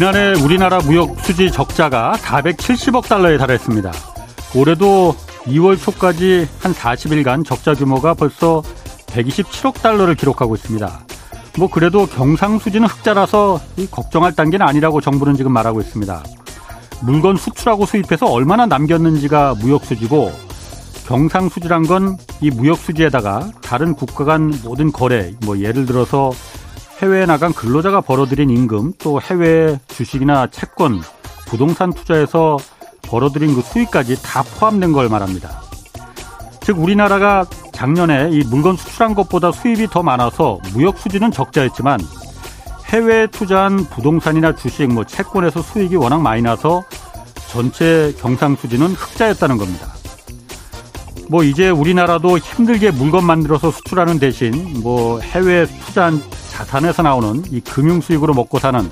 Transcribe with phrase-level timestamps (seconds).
[0.00, 3.92] 지난해 우리나라 무역 수지 적자가 470억 달러에 달했습니다.
[4.56, 5.14] 올해도
[5.44, 8.62] 2월 초까지 한 40일간 적자 규모가 벌써
[9.08, 11.00] 127억 달러를 기록하고 있습니다.
[11.58, 13.60] 뭐 그래도 경상수지는 흑자라서
[13.90, 16.22] 걱정할 단계는 아니라고 정부는 지금 말하고 있습니다.
[17.02, 20.32] 물건 수출하고 수입해서 얼마나 남겼는지가 무역수지고
[21.08, 26.32] 경상수지란 건 이 무역수지에다가 다른 국가 간 모든 거래, 뭐 예를 들어서
[27.02, 31.00] 해외에 나간 근로자가 벌어들인 임금, 또 해외 주식이나 채권,
[31.46, 32.58] 부동산 투자에서
[33.02, 35.62] 벌어들인 그 수익까지 다 포함된 걸 말합니다.
[36.60, 41.98] 즉 우리나라가 작년에 이 물건 수출한 것보다 수입이 더 많아서 무역 수지는 적자였지만
[42.88, 46.84] 해외에 투자한 부동산이나 주식, 뭐 채권에서 수익이 워낙 많이 나서
[47.48, 49.88] 전체 경상 수지는 흑자였다는 겁니다.
[51.30, 56.20] 뭐 이제 우리나라도 힘들게 물건 만들어서 수출하는 대신 뭐 해외 투자한
[56.60, 58.86] 자산에서 나오는 이 금융 수익으로 먹고 사는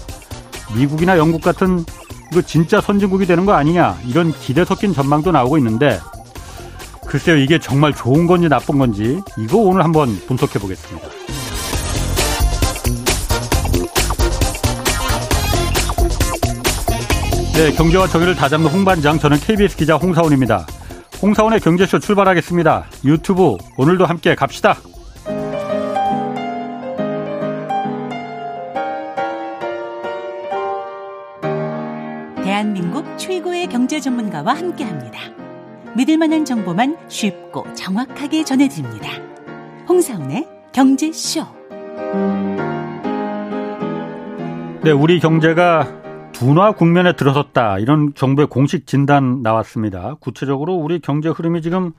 [0.75, 1.85] 미국이나 영국 같은
[2.33, 6.01] 이거 진짜 선진국이 되는 거 아니냐 이런 기대 섞인 전망도 나오고 있는데
[7.07, 11.09] 글쎄요 이게 정말 좋은 건지 나쁜 건지 이거 오늘 한번 분석해 보겠습니다.
[17.55, 20.67] 네 경제와 정의를 다잡는 홍반장 저는 KBS 기자 홍사원입니다.
[21.21, 22.87] 홍사원의 경제쇼 출발하겠습니다.
[23.05, 24.79] 유튜브 오늘도 함께 갑시다.
[33.59, 35.19] 최고의 경제 전문가와 함께 합니다.
[35.97, 39.11] 믿을 만한 정보만 쉽고 정확하게 전해드립니다.
[39.89, 41.45] 홍사원의 경제쇼.
[44.83, 47.79] 네, 우리 경제가 둔화 국면에 들어섰다.
[47.81, 50.15] 이런 정부의 공식 진단 나왔습니다.
[50.21, 51.93] 구체적으로 우리 경제 흐름이 지금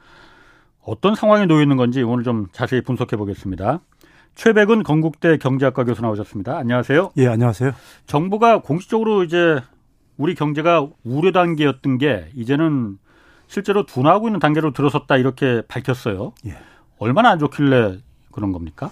[0.81, 3.81] 어떤 상황에 놓여 있는 건지 오늘 좀 자세히 분석해 보겠습니다.
[4.35, 6.57] 최백은 건국대 경제학과 교수 나오셨습니다.
[6.57, 7.11] 안녕하세요.
[7.17, 7.73] 예, 안녕하세요.
[8.05, 9.59] 정부가 공식적으로 이제
[10.19, 12.99] 우리 경제가 우려 단계였던 게 이제는
[13.47, 16.33] 실제로 둔화하고 있는 단계로 들어섰다 이렇게 밝혔어요.
[16.45, 16.57] 예.
[16.97, 17.99] 얼마나 안 좋길래
[18.31, 18.89] 그런 겁니까?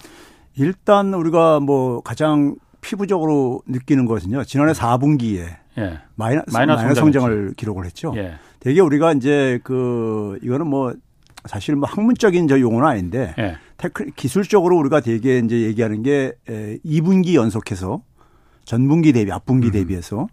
[0.56, 4.44] 일단 우리가 뭐 가장 피부적으로 느끼는 것은요.
[4.44, 5.44] 지난해 4분기에
[5.76, 6.00] 예.
[6.14, 8.14] 마이너, 마이너스, 마이너스 성장을 기록을 했죠.
[8.16, 8.36] 예.
[8.58, 10.94] 되게 우리가 이제 그 이거는 뭐
[11.44, 13.56] 사실 뭐 학문적인 저 용어는 아닌데 예.
[13.76, 18.00] tech 기술적으로 우리가 되게 이제 얘기하는 게 2분기 연속해서
[18.64, 19.72] 전분기 대비 앞분기 음.
[19.72, 20.26] 대비해서 어,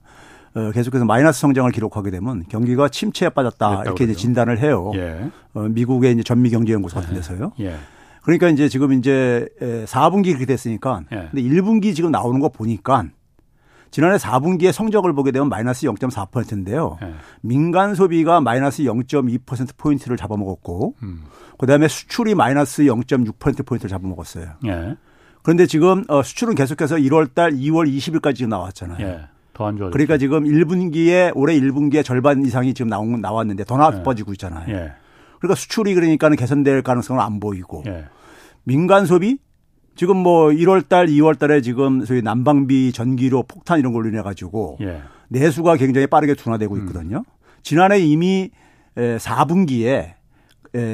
[0.73, 4.91] 계속해서 마이너스 성장을 기록하게 되면 경기가 침체에 빠졌다 이렇게 이제 진단을 해요.
[4.95, 5.29] 예.
[5.53, 7.51] 어, 미국의 이제 전미 경제 연구소 같은 데서요.
[7.59, 7.75] 예.
[8.23, 11.29] 그러니까 이제 지금 이제 4분기 그렇게 됐으니까 예.
[11.31, 13.05] 근데 1분기 지금 나오는 거 보니까
[13.91, 16.97] 지난해 4분기의 성적을 보게 되면 마이너스 0.4%인데요.
[17.03, 17.13] 예.
[17.41, 21.23] 민간 소비가 마이너스 0.2% 포인트를 잡아먹었고 음.
[21.57, 24.47] 그다음에 수출이 마이너스 0.6% 포인트를 잡아먹었어요.
[24.65, 24.97] 예.
[25.43, 29.05] 그런데 지금 어, 수출은 계속해서 1월 달 2월 20일까지 지금 나왔잖아요.
[29.05, 29.27] 예.
[29.55, 29.89] 더 안 좋아.
[29.89, 34.33] 그러니까 지금 1분기에 올해 1분기에 절반 이상이 지금 나온 나왔는데 더 나빠지고 예.
[34.33, 34.65] 있잖아요.
[34.69, 34.91] 예.
[35.39, 38.05] 그러니까 수출이 그러니까는 개선될 가능성은 안 보이고 예.
[38.65, 39.37] 민간 소비
[39.95, 44.77] 지금 뭐 1월 달, 2월 달에 지금 소위 난방비, 전기료 폭탄 이런 걸로 인해 가지고
[44.81, 45.01] 예.
[45.29, 46.79] 내수가 굉장히 빠르게 둔화되고 음.
[46.81, 47.17] 있거든요.
[47.19, 47.23] 음.
[47.63, 48.51] 지난해 이미
[48.95, 50.13] 4분기에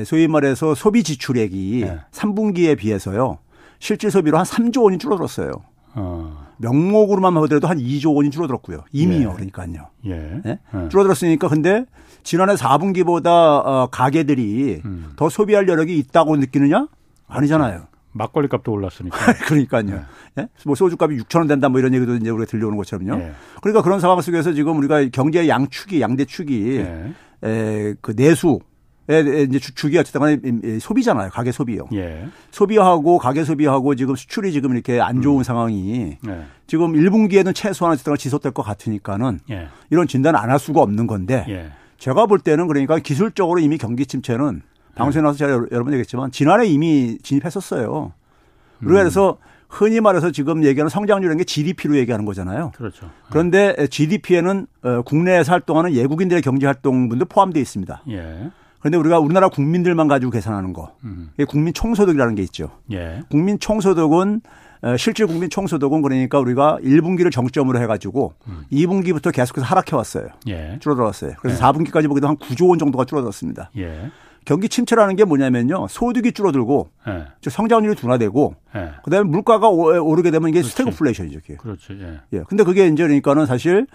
[0.06, 2.00] 소위 말해서 소비 지출액이 예.
[2.12, 3.40] 3분기에 비해서요.
[3.80, 5.52] 실질 소비로 한 3조 원이 줄어들었어요.
[5.96, 6.51] 어.
[6.62, 8.84] 명목으로만 보더라도 한 2조 원이 줄어들었고요.
[8.92, 9.30] 이미요.
[9.30, 9.34] 예.
[9.34, 9.88] 그러니까요.
[10.06, 10.42] 예.
[10.44, 10.60] 네?
[10.74, 10.90] 예.
[10.90, 11.86] 줄어들었으니까 근데
[12.24, 15.14] 지난해 4분기보다 어, 가게들이 음.
[15.16, 16.88] 더 소비할 여력이 있다고 느끼느냐?
[17.28, 17.88] 아니잖아요.
[18.14, 19.18] 막걸리 값도 올랐으니까.
[19.48, 19.84] 그러니까요.
[19.84, 20.02] 네.
[20.40, 20.48] 예?
[20.66, 23.22] 뭐 소주값이 6천 원 된다 뭐 이런 얘기도 이제 우리가 들려오는 것처럼요.
[23.22, 23.32] 예.
[23.62, 27.14] 그러니까 그런 상황 속에서 지금 우리가 경제 양축이 양대축이 예.
[27.44, 28.60] 에, 그 내수
[29.20, 31.30] 이제 주기 어쨌든 간에 소비잖아요.
[31.30, 31.88] 가계 소비요.
[31.94, 32.28] 예.
[32.52, 35.44] 소비하고 가계 소비하고 지금 수출이 지금 이렇게 안 좋은 음.
[35.44, 36.46] 상황이 예.
[36.68, 39.68] 지금 1분기에는 최소한 어쨌든 지속될 것 같으니까는 예.
[39.90, 41.72] 이런 진단을 안할 수가 없는 건데 예.
[41.98, 44.62] 제가 볼 때는 그러니까 기술적으로 이미 경기 침체는
[44.96, 48.14] 방송에 나와서 제가 여러 번 얘기했지만 지난해 이미 진입했었어요.
[48.82, 49.04] 우리가 음.
[49.04, 49.38] 그래서
[49.72, 52.72] 흔히 말해서 지금 얘기하는 성장률이라는 게 GDP로 얘기하는 거잖아요.
[52.76, 53.10] 그렇죠.
[53.30, 58.04] 그런데 GDP에는 어, 국내에서 활동하는 외국인들의 경제 활동분도 포함되어 있습니다.
[58.10, 58.52] 예.
[58.82, 60.94] 그런데 우리가 우리나라 국민들만 가지고 계산하는 거.
[61.04, 61.30] 음.
[61.48, 62.72] 국민 총소득이라는 게 있죠.
[62.92, 63.22] 예.
[63.30, 64.42] 국민 총소득은
[64.84, 68.66] 어, 실질 국민 총소득은 그러니까 우리가 1분기를 정점으로 해가지고 음.
[68.72, 70.28] 2분기부터 계속해서 하락해 왔어요.
[70.48, 70.78] 예.
[70.80, 71.34] 줄어들었어요.
[71.40, 71.72] 그래서 예.
[71.72, 73.70] 4분기까지 보기도 한 9조 원 정도가 줄어들었습니다.
[73.78, 74.12] 예.
[74.44, 75.86] 경기 침체라는 게 뭐냐면요.
[75.88, 77.28] 소득이 줄어들고 예.
[77.48, 78.92] 성장률이 둔화되고 예.
[79.04, 81.42] 그다음에 물가가 오르게 되면 이게 스태그플레이션이죠.
[81.42, 81.56] 그게.
[81.58, 81.94] 그렇죠.
[81.94, 82.22] 예.
[82.34, 82.44] 예.
[82.48, 83.86] 근데 그게 이제 그러니까는 사실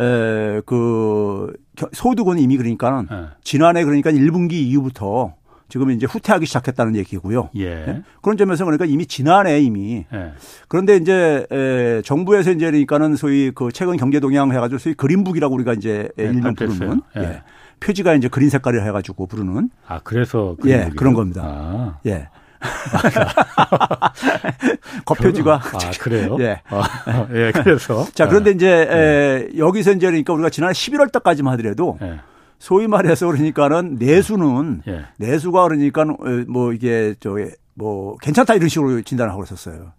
[0.00, 1.52] 에, 그
[1.92, 3.26] 소득은 이미 그러니까는 예.
[3.42, 5.34] 지난해 그러니까 1분기 이후부터
[5.68, 7.50] 지금 이제 후퇴하기 시작했다는 얘기고요.
[7.56, 7.74] 예.
[7.86, 8.02] 네?
[8.22, 10.32] 그런 점에서 그러니까 이미 지난해 이미 예.
[10.68, 15.72] 그런데 이제 에, 정부에서 이제 그러니까는 소위 그 최근 경제 동향 해가지고 소위 그린북이라고 우리가
[15.72, 17.20] 이제 네, 일명 부르는 예.
[17.20, 17.42] 예.
[17.80, 21.42] 표지가 이제 그린 색깔을 해가지고 부르는 아 그래서 예 그런 겁니다.
[21.44, 21.98] 아.
[22.06, 22.28] 예.
[25.04, 26.36] 겉표지가 아 그래요?
[26.40, 31.52] 예, 아, 예 그래서 자 그런데 이제 에, 여기서 이제 그러니까 우리가 지난해 11월 달까지만
[31.54, 32.20] 하더라도 예.
[32.58, 35.04] 소위 말해서 그러니까는 내수는 예.
[35.18, 36.04] 내수가 그러니까
[36.48, 39.92] 뭐 이게 저뭐 괜찮다 이런 식으로 진단을 하고 있었어요.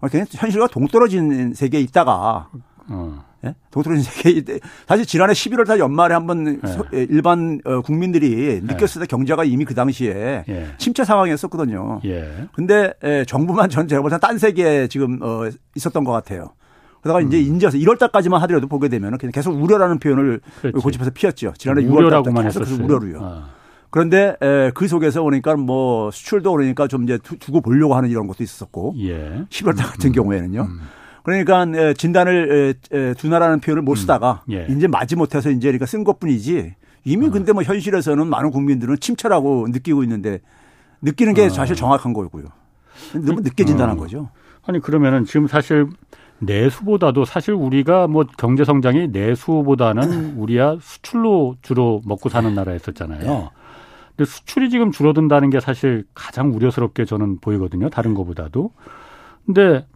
[0.00, 2.48] 현실과 동떨어진 세계에 있다가
[2.88, 3.24] 어.
[3.46, 3.54] 예?
[3.70, 6.60] 동떨어진 세계에 사실 지난해 11월 달 연말에 한번
[6.94, 7.06] 예.
[7.08, 10.66] 일반 어, 국민들이 느꼈을 때 경제가 이미 그 당시에 예.
[10.78, 12.00] 침체 상황이었었거든요.
[12.04, 12.46] 예.
[12.52, 12.92] 근데
[13.26, 16.52] 정부만 전 제가 볼때는 딴 세계에 지금 어, 있었던 것 같아요.
[17.00, 17.28] 그러다가 음.
[17.28, 20.82] 이제 인제서 1월 달까지만 하더라도 보게 되면 계속 우려라는 표현을 그렇지.
[20.82, 21.52] 고집해서 피웠죠.
[21.56, 23.18] 지난해 6월 달부터 계속 그 우려로요.
[23.22, 23.48] 아.
[23.90, 28.42] 그런데 에, 그 속에서 그러니까 뭐 수출도 그러니까 좀 이제 두고 보려고 하는 이런 것도
[28.42, 29.44] 있었고 예.
[29.48, 30.12] 10월 달 같은 음.
[30.12, 30.62] 경우에는요.
[30.62, 30.80] 음.
[31.26, 32.74] 그러니까 진단을
[33.18, 33.96] 둔하라는 표현을 못 음.
[33.96, 34.52] 쓰다가 음.
[34.52, 34.66] 예.
[34.70, 37.30] 이제 마지 못해서 이제 그러니까 쓴 것뿐이지 이미 어.
[37.32, 40.38] 근데 뭐 현실에서는 많은 국민들은 침체라고 느끼고 있는데
[41.02, 41.48] 느끼는 게 어.
[41.48, 42.44] 사실 정확한 거고요.
[43.14, 44.00] 너무 늦게 진단한 어.
[44.00, 44.30] 거죠.
[44.64, 45.88] 아니 그러면은 지금 사실
[46.38, 53.20] 내수보다도 사실 우리가 뭐 경제 성장이 내수보다는 우리야 수출로 주로 먹고 사는 나라였었잖아요.
[53.20, 53.48] 네.
[54.16, 57.90] 근데 수출이 지금 줄어든다는 게 사실 가장 우려스럽게 저는 보이거든요.
[57.90, 58.70] 다른 것보다도.
[59.44, 59.86] 근데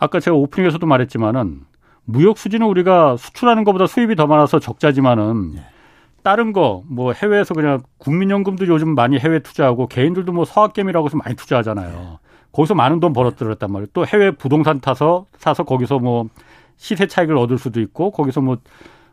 [0.00, 1.60] 아까 제가 오프닝에서도 말했지만은
[2.04, 5.64] 무역 수지는 우리가 수출하는 것보다 수입이 더 많아서 적자지만은 네.
[6.22, 11.36] 다른 거 뭐 해외에서 그냥 국민연금도 요즘 많이 해외 투자하고 개인들도 뭐 서학개미라고 해서 많이
[11.36, 11.90] 투자하잖아요.
[11.90, 12.18] 네.
[12.52, 13.88] 거기서 많은 돈 벌어들였단 말이에요.
[13.92, 16.28] 또 해외 부동산 타서 사서 거기서 뭐
[16.76, 18.56] 시세 차익을 얻을 수도 있고 거기서 뭐,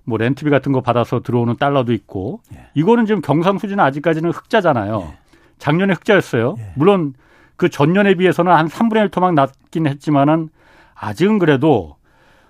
[0.05, 2.67] 뭐 렌트비 같은 거 받아서 들어오는 달러도 있고 예.
[2.73, 5.07] 이거는 지금 경상수지는 아직까지는 흑자잖아요.
[5.07, 5.17] 예.
[5.59, 6.55] 작년에 흑자였어요.
[6.57, 6.71] 예.
[6.75, 7.13] 물론
[7.57, 10.49] 그 전년에 비해서는 한 3분의 1 토막 낮긴 했지만은
[10.99, 11.95] 아직은 그래도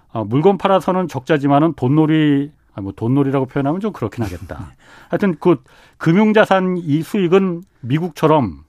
[0.09, 4.73] 어, 물건 팔아서는 적자지만은 돈놀이 아, 뭐 돈놀이라고 표현하면 좀 그렇긴 하겠다.
[5.09, 5.63] 하여튼 그
[5.97, 8.63] 금융자산 이 수익은 미국처럼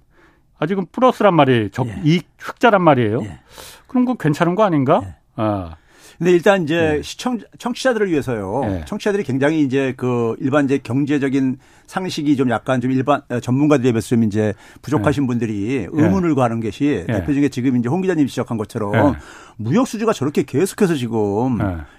[0.59, 1.69] 아직은 플러스란 말이에요.
[1.69, 2.01] 적, 예.
[2.05, 3.23] 이익 흑자란 말이에요.
[3.23, 3.41] 예.
[3.87, 5.01] 그런 거 괜찮은 거 아닌가?
[5.05, 5.15] 예.
[5.37, 5.77] 아.
[6.19, 7.03] 근데 일단 이제 예.
[7.03, 8.63] 시청 청취자들을 위해서요.
[8.65, 8.85] 예.
[8.87, 14.09] 청취자들이 굉장히 이제 그 일반 이제 경제적인 상식이 좀 약간 좀 일반 어, 전문가들에 비해서
[14.09, 15.27] 좀 이제 부족하신 예.
[15.29, 19.15] 분들이 의문을 가는 것이 대표적인 지금 이제 홍 기자님이 지적한 것처럼
[19.57, 21.59] 무역 수지가 저렇게 계속해서 지금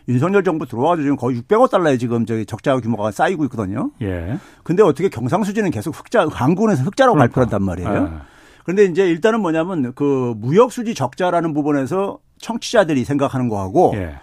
[0.09, 3.91] 윤석열 정부 들어와가지고 지금 거의 600억 달러에 지금 저기 적자 규모가 쌓이고 있거든요.
[4.01, 4.37] 예.
[4.63, 7.33] 근데 어떻게 경상 수지는 계속 흑자 한국에서 흑자라고 그러니까.
[7.33, 8.21] 발표한단 말이에요.
[8.65, 14.15] 그런데 이제 일단은 뭐냐면 그 무역 수지 적자라는 부분에서 청취자들이 생각하는 거하고 예.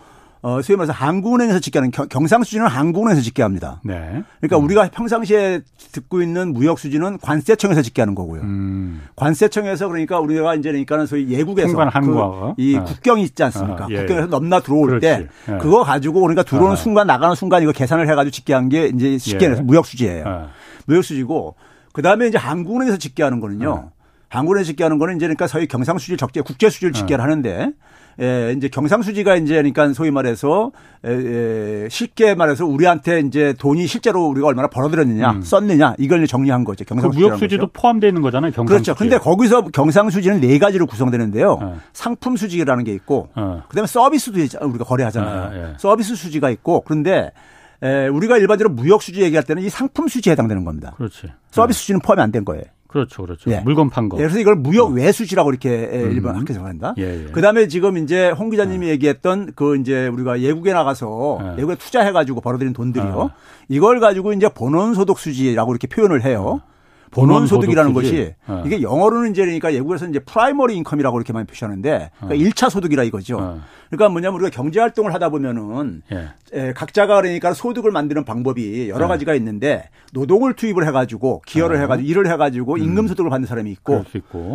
[0.42, 3.80] 어, 소위 말해서 한국은행에서 집계 하는 경상 수지는 한국은행에서 집계합니다.
[3.82, 4.22] 네.
[4.38, 4.64] 그러니까 음.
[4.64, 8.42] 우리가 평상시에 듣고 있는 무역 수지는 관세청에서 집계하는 거고요.
[8.42, 9.02] 음.
[9.16, 12.84] 관세청에서 그러니까 우리가 이제 그러니까는 소위 예국에서 그이 어.
[12.84, 13.86] 국경이 있지 않습니까?
[13.86, 14.00] 어, 예.
[14.00, 15.00] 국경에서 넘나 들어올 그렇지.
[15.00, 15.58] 때 예.
[15.58, 16.76] 그거 가지고 그러니까 들어오는 어.
[16.76, 19.48] 순간 나가는 순간 이거 계산을 해가지고 집계한 게 이제 쉽게 예.
[19.48, 20.24] 무역 수지예요.
[20.24, 20.48] 어.
[20.86, 21.56] 무역 수지고
[21.92, 23.70] 그 다음에 이제 한국은행에서 집계하는 거는요.
[23.70, 23.92] 어.
[24.28, 27.24] 한국에 집계하는 거는 이제 그러니까 소위 경상 수지 적재 국제 수지를 집계를 어.
[27.24, 27.72] 하는데
[28.20, 30.72] 예, 이제 경상수지가 이제 그러니까 소위 말해서
[31.04, 31.10] 에,
[31.84, 35.42] 에, 쉽게 말해서 우리한테 이제 돈이 실제로 우리가 얼마나 벌어들였느냐, 음.
[35.42, 36.84] 썼느냐 이걸 정리한 거죠.
[36.84, 37.20] 경상수지.
[37.20, 38.52] 그 무역수지도 포함되어 있는 거잖아요.
[38.52, 38.90] 경상수지.
[38.92, 38.98] 그렇죠.
[38.98, 41.58] 근데 거기서 경상수지는 네 가지로 구성되는데요.
[41.60, 41.78] 어.
[41.92, 43.62] 상품 수지라는 게 있고, 어.
[43.68, 45.42] 그다음에 서비스도 우리가 거래하잖아요.
[45.42, 45.74] 아, 예.
[45.78, 47.32] 서비스 수지가 있고, 그런데
[47.82, 50.94] 에, 우리가 일반적으로 무역 수지 얘기할 때는 이 상품 수지에 해당되는 겁니다.
[50.96, 51.26] 그렇지.
[51.50, 52.64] 서비스 수지는 포함이 안 된 거예요.
[52.88, 53.50] 그렇죠, 그렇죠.
[53.50, 53.60] 예.
[53.60, 54.16] 물건 판 거.
[54.18, 54.96] 예, 그래서 이걸 무역 음.
[54.96, 56.10] 외 수지라고 이렇게 음.
[56.12, 56.94] 일반 학교에서 말한다.
[56.98, 57.30] 예, 예.
[57.32, 58.90] 그다음에 지금 이제 홍 기자님이 예.
[58.92, 61.48] 얘기했던 그 이제 우리가 외국에 나가서 예.
[61.56, 63.30] 외국에 투자해가지고 벌어들인 돈들이요.
[63.68, 66.60] 이걸 가지고 이제 본원 소득 수지라고 이렇게 표현을 해요.
[67.10, 68.62] 본원 소득이라는 것이 어.
[68.66, 72.48] 이게 영어로는 이제 그러니까 외국에서 이제 primary income이라고 이렇게 많이 표시하는데 그러니까 어.
[72.48, 73.38] 1차 소득이라 이거죠.
[73.38, 73.60] 어.
[73.90, 76.28] 그러니까 뭐냐면 우리가 경제 활동을 하다 보면은 예.
[76.52, 79.08] 에, 각자가 그러니까 소득을 만드는 방법이 여러 예.
[79.08, 81.80] 가지가 있는데 노동을 투입을 해 가지고 기여를 어.
[81.80, 82.78] 해가지고 일을 해 가지고 음.
[82.78, 84.04] 임금 소득을 받는 사람이 있고,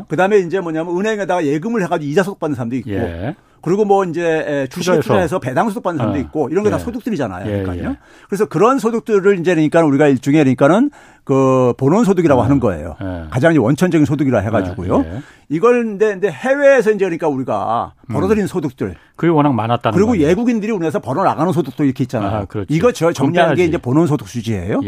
[0.09, 3.35] 그다음에 이제 뭐냐면 은행에다가 예금을 해 가지고 이자 소득 받는 사람도 있고 예.
[3.61, 6.21] 그리고 뭐 이제 주식에 투자해서 배당 소득 받는 사람도 어.
[6.21, 6.79] 있고 이런 게다 예.
[6.79, 7.45] 소득들이잖아요.
[7.45, 7.91] 예, 그러니까요.
[7.91, 7.97] 예.
[8.27, 10.91] 그래서 그런 소득들을 이제 그러니까 우리가 일종의 그러니까는
[11.23, 12.43] 그 본원 소득이라고 어.
[12.43, 12.95] 하는 거예요.
[13.01, 13.25] 예.
[13.29, 15.03] 가장 원천적인 소득이라 해가지고요.
[15.05, 15.21] 예, 예.
[15.49, 18.13] 이걸 근데, 근데 해외에서 이제 그러니까 우리가 음.
[18.13, 18.47] 벌어들인 음.
[18.47, 20.27] 소득들 그게 워낙 많았다는 그리고 거예요.
[20.27, 22.37] 외국인들이 우리나라에서 벌어 나가는 소득도 이렇게 있잖아요.
[22.37, 22.73] 아, 그렇죠.
[22.73, 24.79] 이거 저 정리한 게 이제 본원 소득 수지예요.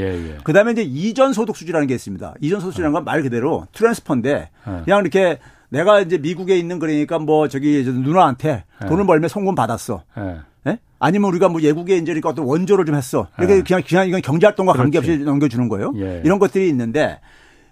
[0.43, 2.33] 그다음에 이제 이전 소득 수지라는 게 있습니다.
[2.41, 4.49] 이전 소득 수지라는 건 말 그대로 트랜스퍼인데
[4.85, 5.37] 그냥 이렇게
[5.73, 8.87] 내가 이제 미국에 있는 그러니까 뭐 저기 누나한테 네.
[8.87, 10.03] 돈을 벌면 송금 받았어.
[10.15, 10.37] 네.
[10.65, 10.79] 네?
[10.99, 13.27] 아니면 우리가 뭐 예국에 이제 그러니까 어떤 원조를 좀 했어.
[13.39, 13.63] 이렇게 네.
[13.63, 15.93] 그냥 그냥 이건 경제 활동과 관계없이 넘겨주는 거예요.
[15.97, 16.21] 예.
[16.23, 17.19] 이런 것들이 있는데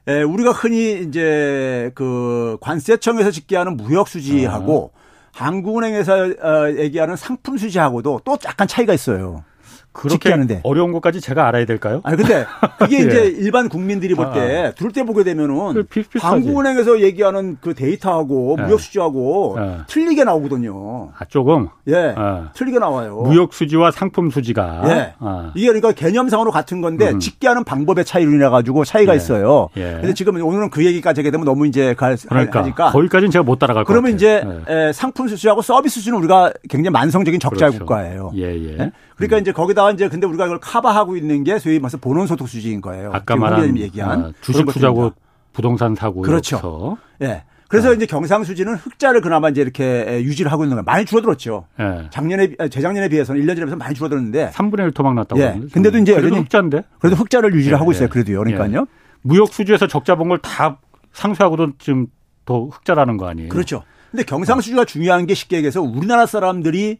[0.07, 5.45] 에, 우리가 흔히 이제 그 관세청에서 집계하는 무역 수지하고 아.
[5.45, 9.43] 한국은행에서 어, 얘기하는 상품 수지하고도 또 약간 차이가 있어요.
[9.93, 10.61] 그렇게 하는데.
[10.63, 12.01] 어려운 것까지 제가 알아야 될까요?
[12.03, 12.45] 아니 근데
[12.79, 13.01] 그게 예.
[13.03, 14.71] 이제 일반 국민들이 볼때 아.
[14.71, 15.83] 둘때 보게 되면은
[16.19, 18.63] 한국은행에서 얘기하는 그 데이터하고 예.
[18.63, 19.77] 무역 수지하고 예.
[19.87, 21.11] 틀리게 나오거든요.
[21.17, 22.51] 아 조금 예 아.
[22.53, 23.21] 틀리게 나와요.
[23.25, 25.51] 무역 수지와 상품 수지가 예 아.
[25.55, 27.19] 이게 그러니까 개념상으로 같은 건데 음.
[27.19, 29.17] 집계하는 방법의 차이로 인해 가지고 차이가 예.
[29.17, 29.67] 있어요.
[29.75, 29.97] 예.
[29.99, 33.59] 근데 지금 오늘은 그 얘기까지 하게 되면 너무 이제 가, 그러니까 하니까 거기까지는 제가 못
[33.59, 34.01] 따라갈 것 같아요.
[34.01, 34.93] 그러면 이제 예.
[34.93, 37.79] 상품 수지하고 서비스 수지는 우리가 굉장히 만성적인 적자 그렇죠.
[37.79, 38.31] 국가예요.
[38.35, 38.77] 예 예.
[38.79, 38.91] 예?
[39.15, 39.41] 그러니까 음.
[39.41, 42.81] 이제 거기다 가 이제 근데 우리가 이걸 커버하고 있는 게 소위 말해서 본원 소득 수지인
[42.81, 43.11] 거예요.
[43.13, 45.11] 아까 말한 얘기한 아, 주식 투자고
[45.53, 46.97] 부동산 사고 그렇죠.
[47.21, 47.27] 예.
[47.27, 47.43] 네.
[47.67, 47.95] 그래서 네.
[47.95, 50.83] 이제 경상수지는 흑자를 그나마 이제 이렇게 유지를 하고 있는 거예요.
[50.83, 51.67] 많이 줄어들었죠.
[51.79, 52.07] 네.
[52.09, 55.59] 작년에 재작년에 비해서는 1년 전에 비해서 많이 줄어들었는데 3분의 1 토막 났다고 예.
[55.71, 56.83] 근데도 이제 그래도 흑자인데.
[56.99, 57.79] 그래도 흑자를 유지를 예.
[57.79, 58.09] 하고 있어요.
[58.09, 58.39] 그래도요.
[58.43, 58.85] 그러니까요.
[59.21, 60.79] 무역 수지에서 적자 본 걸 다
[61.13, 62.07] 상쇄하고도 지금
[62.45, 63.49] 더 흑자라는 거 아니에요?
[63.49, 63.83] 그렇죠.
[64.09, 66.97] 근데 경상수지가 중요한 게 쉽게 얘기해서 우리나라 사람들이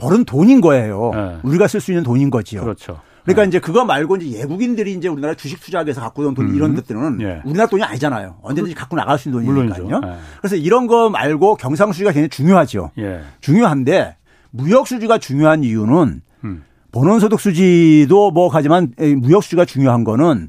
[0.00, 1.10] 벌은 돈인 거예요.
[1.14, 1.36] 네.
[1.42, 2.62] 우리가 쓸 수 있는 돈인 거지요.
[2.62, 3.00] 그렇죠.
[3.24, 3.48] 그러니까 네.
[3.48, 6.56] 이제 그거 말고 이제 예국인들이 이제 우리나라 주식 투자하기 위해서 갖고 온 돈, 음.
[6.56, 7.42] 이런 것들은 예.
[7.44, 8.38] 우리나라 돈이 아니잖아요.
[8.42, 10.00] 언제든지 갖고 나갈 수 있는 돈이니까요.
[10.02, 10.16] 예.
[10.40, 12.90] 그래서 이런 거 말고 경상수지가 굉장히 중요하죠.
[12.98, 13.20] 예.
[13.40, 14.16] 중요한데
[14.52, 16.64] 무역수지가 중요한 이유는 음.
[16.92, 20.48] 본원소득 수지도 뭐 하지만 무역수지가 중요한 거는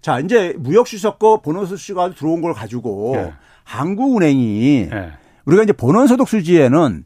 [0.00, 3.32] 자, 이제 무역수지 섞고 본원소득 수지가 들어온 걸 가지고 예.
[3.64, 5.12] 한국은행이 예.
[5.44, 7.04] 우리가 이제 본원소득 수지에는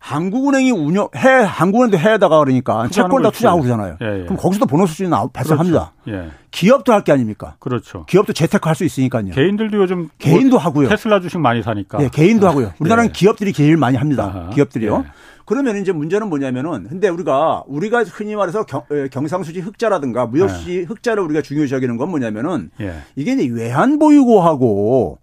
[0.00, 3.96] 한국은행이 운영 해 한국은행도 해에다가 그러니까 채권을 다 투자하고 그러잖아요.
[4.00, 4.24] 예, 예.
[4.24, 5.92] 그럼 거기서도 보너스 나 발생합니다.
[6.02, 6.24] 그렇죠.
[6.24, 6.30] 예.
[6.50, 7.56] 기업도 할 게 아닙니까?
[7.60, 8.04] 그렇죠.
[8.06, 9.30] 기업도 재테크 할 수 있으니까요.
[9.32, 10.88] 개인들도 요즘 개인도 뭐 하고요.
[10.88, 12.02] 테슬라 주식 많이 사니까.
[12.02, 12.72] 예, 개인도 아, 하고요.
[12.80, 13.12] 우리나라는 예.
[13.12, 14.24] 기업들이 제일 많이 합니다.
[14.24, 14.50] 아하.
[14.50, 15.04] 기업들이요.
[15.06, 15.10] 예.
[15.44, 20.82] 그러면 이제 문제는 뭐냐면은 근데 우리가 우리가 흔히 말해서 경, 상수지 흑자라든가 무역수지 예.
[20.84, 22.70] 흑자를 우리가 중요시 여기는 건 뭐냐면은
[23.16, 25.18] 이게 이제 외환 보유고하고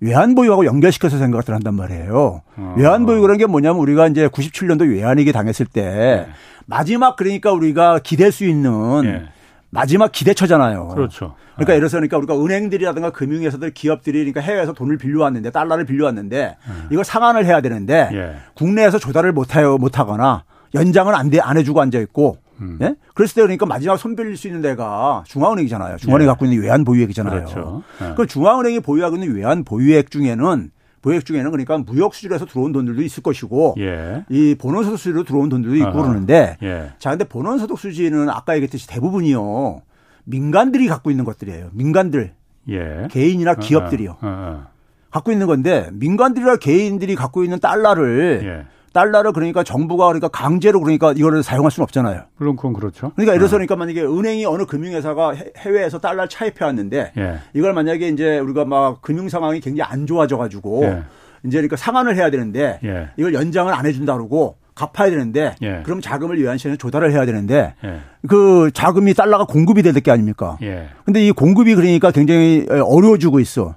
[0.00, 2.42] 외환보유하고 연결시켜서 생각을 한단 말이에요.
[2.56, 2.74] 어.
[2.76, 6.26] 외환보유 그런 게 뭐냐면 우리가 이제 97년도 외환위기 당했을 때 네.
[6.66, 9.22] 마지막 그러니까 우리가 기댈 수 있는 네.
[9.70, 10.88] 마지막 기대처잖아요.
[10.88, 11.34] 그렇죠.
[11.54, 16.88] 그러니까 예를 들어서 그러니까 우리가 은행들이라든가 금융회사들 기업들이 그러니까 해외에서 돈을 빌려왔는데 달러를 빌려왔는데 음.
[16.90, 18.36] 이걸 상환을 해야 되는데 예.
[18.54, 22.78] 국내에서 조달을 못해요 못하거나 연장은 안, 돼, 안 해주고 앉아 있고 음.
[22.82, 22.94] 예?
[23.14, 25.96] 그랬을 때 그러니까 마지막 손 빌릴 수 있는 데가 중앙은행이잖아요.
[25.96, 26.28] 중앙은행이 예.
[26.28, 27.44] 갖고 있는 외환 보유액이잖아요.
[27.44, 27.82] 그렇죠.
[28.02, 28.14] 예.
[28.16, 30.70] 그 중앙은행이 보유하고 있는 외환 보유액 중에는
[31.02, 34.24] 보유액 중에는 그러니까 무역 수지로해서 들어온 돈들도 있을 것이고 예.
[34.28, 36.02] 이 본원 소득 수지로 들어온 돈들도 있고 아하.
[36.02, 36.92] 그러는데 예.
[36.98, 39.82] 자 근데 본원 소득 수지는 아까 얘기했듯이 대부분이요
[40.24, 41.70] 민간들이 갖고 있는 것들이에요.
[41.72, 42.32] 민간들
[42.68, 43.08] 예.
[43.10, 44.16] 개인이나 기업들이요.
[44.20, 44.68] 아하.
[45.10, 48.66] 갖고 있는 건데 민간들이나 개인들이 갖고 있는 달러를 예.
[48.92, 52.22] 달러를 그러니까 정부가 그러니까 강제로 그러니까 이거를 사용할 수는 없잖아요.
[52.36, 53.12] 물론 그건 그렇죠.
[53.14, 53.66] 그러니까 예를 들어서 네.
[53.66, 57.38] 그러니까 만약에 은행이 어느 금융회사가 해외에서 달러를 차입해 왔는데 예.
[57.54, 61.02] 이걸 만약에 이제 우리가 막 금융 상황이 굉장히 안 좋아져 가지고 예.
[61.44, 63.08] 이제 그러니까 상환을 해야 되는데 예.
[63.16, 65.82] 이걸 연장을 안 해준다 그러고 갚아야 되는데 예.
[65.84, 68.00] 그럼 자금을 시간에 조달을 해야 되는데 예.
[68.28, 70.56] 그 자금이 달러가 공급이 될 게 아닙니까?
[70.62, 70.88] 예.
[71.04, 73.76] 근데 이 공급이 그러니까 굉장히 어려워지고 있어.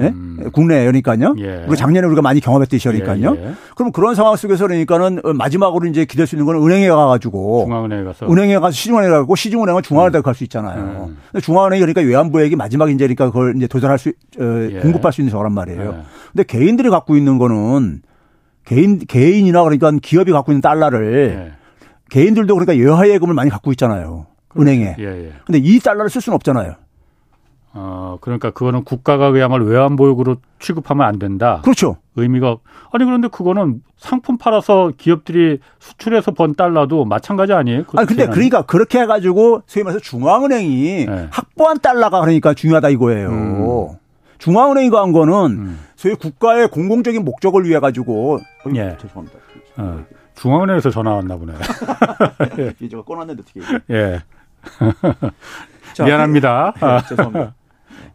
[0.00, 0.08] 예?
[0.08, 0.38] 음.
[0.44, 0.48] 예?
[0.50, 1.34] 국내에 그러니까요.
[1.38, 1.64] 예.
[1.66, 3.36] 우리 작년에 우리가 많이 경험했듯이 그러니까요.
[3.36, 3.52] 예, 예.
[3.76, 8.30] 그럼 그런 상황 속에서 그러니까는 마지막으로 이제 기댈 수 있는 건 은행에 가가지고 중앙은행에 가서
[8.30, 10.22] 은행에 가서 시중은행에 가고 시중은행은 중앙은행에 음.
[10.22, 11.08] 갈수 있잖아요.
[11.08, 11.40] 음.
[11.40, 14.80] 중앙은행이 그러니까 외환부액이 마지막 이제 그러니까 그걸 이제 도달할 수 어, 예.
[14.80, 15.94] 공급할 수 있는 저란 말이에요.
[15.98, 16.02] 예.
[16.32, 18.02] 근데 개인들이 갖고 있는 거는
[18.64, 21.54] 개인 개인이나 그러니까 기업이 갖고 있는 달러를
[22.10, 24.26] 개인들도 그러니까 여하예금을 많이 갖고 있잖아요.
[24.58, 24.96] 은행에.
[24.98, 26.74] 예, 근데 이 달러를 쓸 수는 없잖아요.
[27.72, 31.60] 어, 그러니까 그거는 국가가 그야말로 외환보육으로 취급하면 안 된다.
[31.62, 31.98] 그렇죠.
[32.16, 32.56] 의미가
[32.92, 37.84] 아니 그런데 그거는 상품 팔아서 기업들이 수출해서 번 달러도 마찬가지 아니에요?
[37.96, 41.28] 아니 근데 그러니까 그렇게 해가지고 소위 말해서 중앙은행이 네.
[41.30, 43.28] 확보한 달러가 그러니까 중요하다 이거예요.
[43.28, 43.88] 음.
[44.38, 45.80] 중앙은행이 간 거는 음.
[45.94, 48.40] 소위 국가의 공공적인 목적을 위해 가지고
[48.74, 48.96] 예.
[49.00, 49.38] 죄송합니다.
[49.76, 50.04] 어.
[50.34, 51.52] 중앙은행에서 전화 왔나 보네.
[52.58, 52.74] 예.
[52.80, 53.60] 이제 꺼놨는데 어떻게?
[53.90, 54.22] 예.
[56.02, 56.72] 미안합니다.
[56.80, 57.54] 네, 죄송합니다.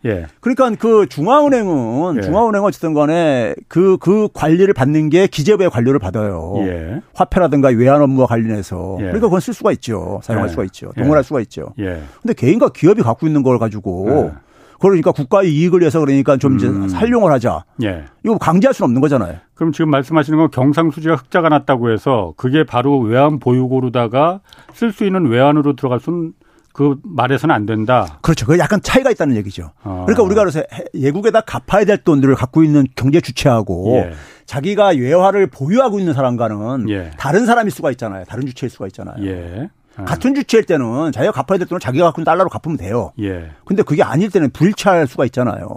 [0.06, 0.25] 예.
[0.40, 2.22] 그러니까 그 중앙은행은 예.
[2.22, 6.56] 중앙은행은 어쨌든 간에 그, 그 관리를 받는 게 기재부의 관료를 받아요.
[6.60, 7.02] 예.
[7.14, 8.98] 화폐라든가 외환 업무와 관련해서.
[9.00, 9.04] 예.
[9.04, 10.20] 그러니까 그건 쓸 수가 있죠.
[10.24, 10.52] 사용할 예.
[10.52, 10.92] 수가 있죠.
[10.98, 11.74] 동원할 수가 있죠.
[11.80, 12.02] 예.
[12.22, 14.32] 근데 개인과 기업이 갖고 있는 걸 가지고
[14.80, 16.90] 그러니까 국가의 이익을 위해서 그러니까 좀 이제 음.
[16.92, 17.64] 활용을 하자.
[17.84, 18.04] 예.
[18.24, 19.38] 이거 강제할 수는 없는 거잖아요.
[19.54, 24.42] 그럼 지금 말씀하시는 건 경상수지가 흑자가 났다고 해서 그게 바로 외환 보유고로다가
[24.74, 26.34] 쓸 수 있는 외환으로 들어갈 수는
[26.75, 28.20] 그 말에서는 안 된다.
[28.22, 28.46] 그렇죠.
[28.46, 29.72] 그 약간 차이가 있다는 얘기죠.
[29.82, 30.03] 어.
[30.05, 30.62] 그러니까 우리가 그래서
[30.94, 34.12] 예국에다 갚아야 될 돈들을 갖고 있는 경제 주체하고 예.
[34.46, 37.12] 자기가 외화를 보유하고 있는 사람과는 예.
[37.17, 38.25] 다른 사람일 수가 있잖아요.
[38.25, 39.15] 다른 주체일 수가 있잖아요.
[39.25, 39.70] 예.
[39.98, 40.03] 예.
[40.03, 43.13] 같은 주체일 때는 자기가 갚아야 될 돈을 자기가 갖고 있는 달러로 갚으면 돼요.
[43.22, 43.51] 예.
[43.63, 45.70] 근데 그게 아닐 때는 불일치할 수가 있잖아요.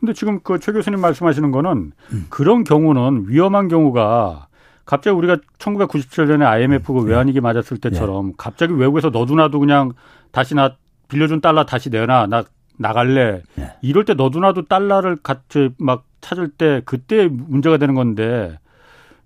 [0.00, 2.26] 근데 지금 그 최 교수님 말씀하시는 거는 음.
[2.30, 4.45] 그런 경우는 위험한 경우가
[4.86, 8.32] 갑자기 우리가 1997년에 IMF 그 외환위기 맞았을 때처럼 예.
[8.38, 9.92] 갑자기 외국에서 너도나도 그냥
[10.30, 10.76] 다시 나
[11.08, 12.44] 빌려준 달러 다시 내놔 나
[12.78, 13.72] 나갈래 예.
[13.82, 18.58] 이럴 때 너도나도 달러를 같이 막 찾을 때 그때 문제가 되는 건데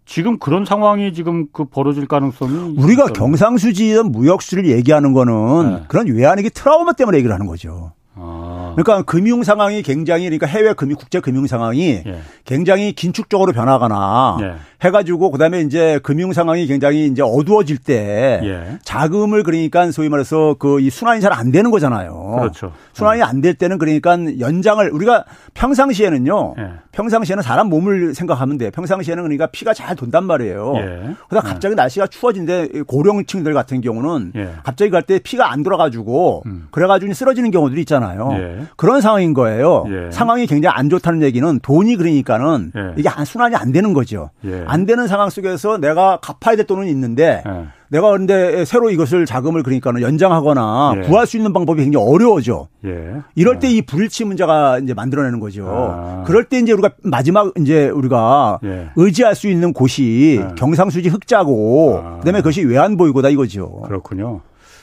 [0.06, 5.84] 지금 그런 상황이 지금 그 벌어질 가능성이 우리가 경상수지든 무역수를 얘기하는 거는 네.
[5.88, 7.92] 그런 외환위기 트라우마 때문에 얘기를 하는 거죠.
[8.14, 8.49] 아.
[8.76, 12.20] 그러니까 금융 상황이 굉장히 그러니까 해외 금융 국제 금융 상황이 예.
[12.44, 14.54] 굉장히 긴축적으로 변하거나 예.
[14.82, 18.78] 해가지고 그다음에 이제 금융 상황이 굉장히 이제 어두워질 때 예.
[18.82, 22.36] 자금을 그러니까 소위 말해서 그 이 순환이 잘 안 되는 거잖아요.
[22.40, 22.72] 그렇죠.
[22.92, 25.24] 순환이 안 될 때는 그러니까 연장을 우리가
[25.54, 26.54] 평상시에는요.
[26.58, 26.70] 예.
[26.92, 28.70] 평상시에는 사람 몸을 생각하면 돼.
[28.70, 30.74] 평상시에는 그러니까 피가 잘 돈단 말이에요.
[30.76, 31.14] 예.
[31.28, 34.50] 그러다 갑자기 날씨가 추워진데 고령층들 같은 경우는 예.
[34.64, 36.68] 갑자기 갈 때 피가 안 돌아가지고 음.
[36.70, 38.59] 그래가지고 쓰러지는 경우들이 있잖아요.
[38.60, 38.66] 예.
[38.76, 39.84] 그런 상황인 거예요.
[39.88, 40.10] 예.
[40.10, 44.30] 상황이 굉장히 안 좋다는 얘기는 돈이 그러니까는 이게 순환이 안 되는 거죠.
[44.66, 47.66] 안 되는 상황 속에서 내가 갚아야 될 돈은 있는데 네.
[47.90, 51.00] 내가 그런데 새로 이것을 자금을 그러니까는 연장하거나 예.
[51.02, 52.68] 구할 수 있는 방법이 굉장히 어려워져.
[52.84, 53.16] 예.
[53.34, 55.66] 이럴 때이 불일치 문제가 이제 만들어내는 거죠.
[55.68, 56.22] 아.
[56.24, 58.90] 그럴 때 이제 우리가 마지막 이제 우리가 예.
[58.94, 60.54] 의지할 수 있는 곳이 예.
[60.54, 62.18] 경상수지 흑자고 아.
[62.18, 63.82] 그다음에 그것이 외환보유고다 이거죠.
[63.86, 64.40] 그렇군요.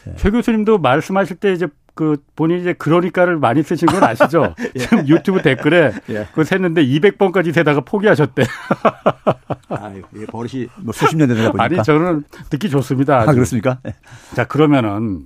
[0.08, 0.16] 예.
[0.18, 1.68] 최 교수님도 말씀하실 때 이제
[1.98, 4.54] 그 본인이 이제 그러니까를 많이 쓰신 건 아시죠?
[4.76, 4.80] 예.
[4.80, 6.28] 지금 유튜브 댓글에 예.
[6.30, 8.44] 그거 샜는데 200번까지 세다가 포기하셨대.
[9.70, 11.64] 아, 이 버릇이 뭐 수십 년 되다 보니까.
[11.64, 13.18] 아니 저는 듣기 좋습니다.
[13.18, 13.30] 아주.
[13.32, 13.80] 아 그렇습니까?
[13.84, 13.96] 네.
[14.36, 15.24] 자 그러면은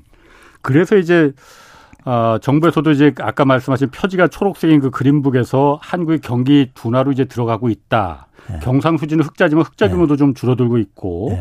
[0.62, 1.34] 그래서 이제
[2.06, 8.28] 어, 정부에서도 이제 아까 말씀하신 표지가 초록색인 그 그린북에서 한국의 경기 둔화로 이제 들어가고 있다.
[8.50, 8.60] 네.
[8.64, 10.18] 경상수지는 흑자지만 흑자 규모도 네.
[10.18, 11.38] 좀 줄어들고 있고.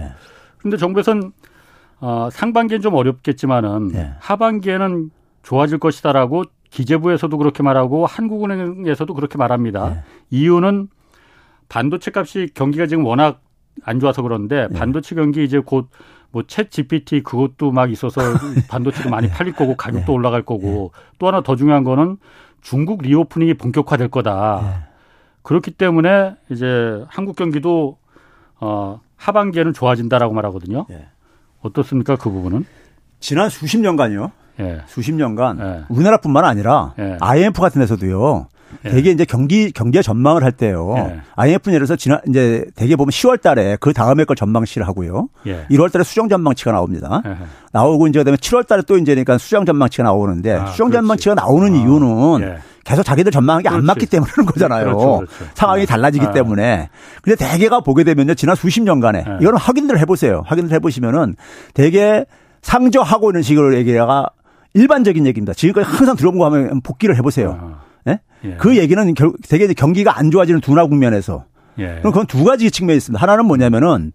[0.59, 1.33] 그런데 정부에서는
[2.01, 5.11] 어, 상반기엔 좀 어렵겠지만은 하반기에는
[5.43, 9.91] 좋아질 것이다라고 기재부에서도 그렇게 말하고 한국은행에서도 그렇게 말합니다.
[9.91, 10.03] 네.
[10.31, 10.89] 이유는
[11.69, 13.43] 반도체 값이 경기가 지금 워낙
[13.83, 14.79] 안 좋아서 그런데 네.
[14.79, 15.89] 반도체 경기 이제 곧
[16.33, 18.21] 뭐챗 GPT 그것도 막 있어서
[18.69, 19.33] 반도체도 많이 네.
[19.33, 20.13] 팔릴 거고 가격도 네.
[20.13, 21.03] 올라갈 거고 네.
[21.19, 22.19] 또 하나 더 중요한 거는
[22.61, 24.61] 중국 리오프닝이 본격화될 거다.
[24.63, 24.91] 네.
[25.43, 27.99] 그렇기 때문에 이제 한국 경기도
[28.61, 30.87] 어 하반기에는 좋아진다라고 말하거든요.
[31.63, 32.65] 어떻습니까 그 부분은?
[33.21, 34.31] 지난 수십 년간요.
[34.61, 34.81] 예.
[34.87, 35.85] 수십 년간 예.
[35.89, 37.17] 우리나라뿐만 아니라 예.
[37.21, 38.47] IMF 같은 데서도요.
[38.85, 38.91] 예.
[38.91, 40.95] 대개 이제 경기 경제 전망을 할 때요.
[40.97, 41.21] 예.
[41.35, 45.29] IMF는 예를 들어서 지난 이제 대개 보면 10월 달에 그 다음에 걸 전망치를 하고요.
[45.47, 45.67] 예.
[45.73, 47.21] 1월 달에 수정 전망치가 나옵니다.
[47.27, 47.37] 예.
[47.73, 51.73] 나오고 이제 그다음에 7월 달에 또 이제 그러니까 수정 전망치가 나오는데 아, 수정 전망치가 나오는
[51.75, 52.59] 아, 이유는 예.
[52.85, 54.85] 계속 자기들 전망한 게 안 맞기 때문에 그런 거잖아요.
[54.85, 55.45] 그렇죠, 그렇죠.
[55.55, 55.87] 상황이 네.
[55.87, 56.33] 달라지기 네.
[56.33, 56.89] 때문에.
[57.23, 58.35] 근데 대개가 보게 되면요.
[58.35, 59.37] 지난 수십 년간에 네.
[59.41, 60.43] 이거는 확인을 해보세요.
[60.47, 61.35] 확인을 해보시면은
[61.75, 62.25] 대개
[62.63, 64.29] 상저하고 있는 식으로 얘기가
[64.75, 65.53] 일반적인 얘기입니다.
[65.53, 67.79] 지금까지 항상 들어본 거 하면 복귀를 해보세요.
[68.09, 68.21] 예?
[68.45, 68.57] 예.
[68.57, 71.45] 그 얘기는 결, 되게 경기가 안 좋아지는 둔화 국면에서.
[71.79, 71.99] 예.
[71.99, 73.21] 그럼 그건 두 가지 측면이 있습니다.
[73.21, 74.13] 하나는 뭐냐면은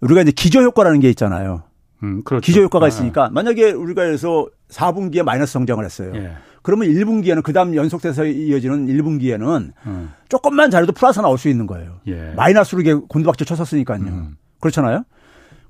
[0.00, 1.62] 우리가 이제 기저 효과라는 게 있잖아요.
[2.02, 2.44] 음, 그렇죠.
[2.44, 2.88] 기저 효과가 아.
[2.88, 6.12] 있으니까 만약에 우리가 해서 4분기에 마이너스 성장을 했어요.
[6.14, 6.32] 예.
[6.62, 10.10] 그러면 1분기에는 그다음 연속돼서 이어지는 1분기에는 음.
[10.28, 12.00] 조금만 잘해도 플러스 나올 수 있는 거예요.
[12.06, 12.32] 예.
[12.36, 14.00] 마이너스로 이게 곤두박질 쳤었으니까요.
[14.00, 14.36] 음.
[14.60, 15.04] 그렇잖아요.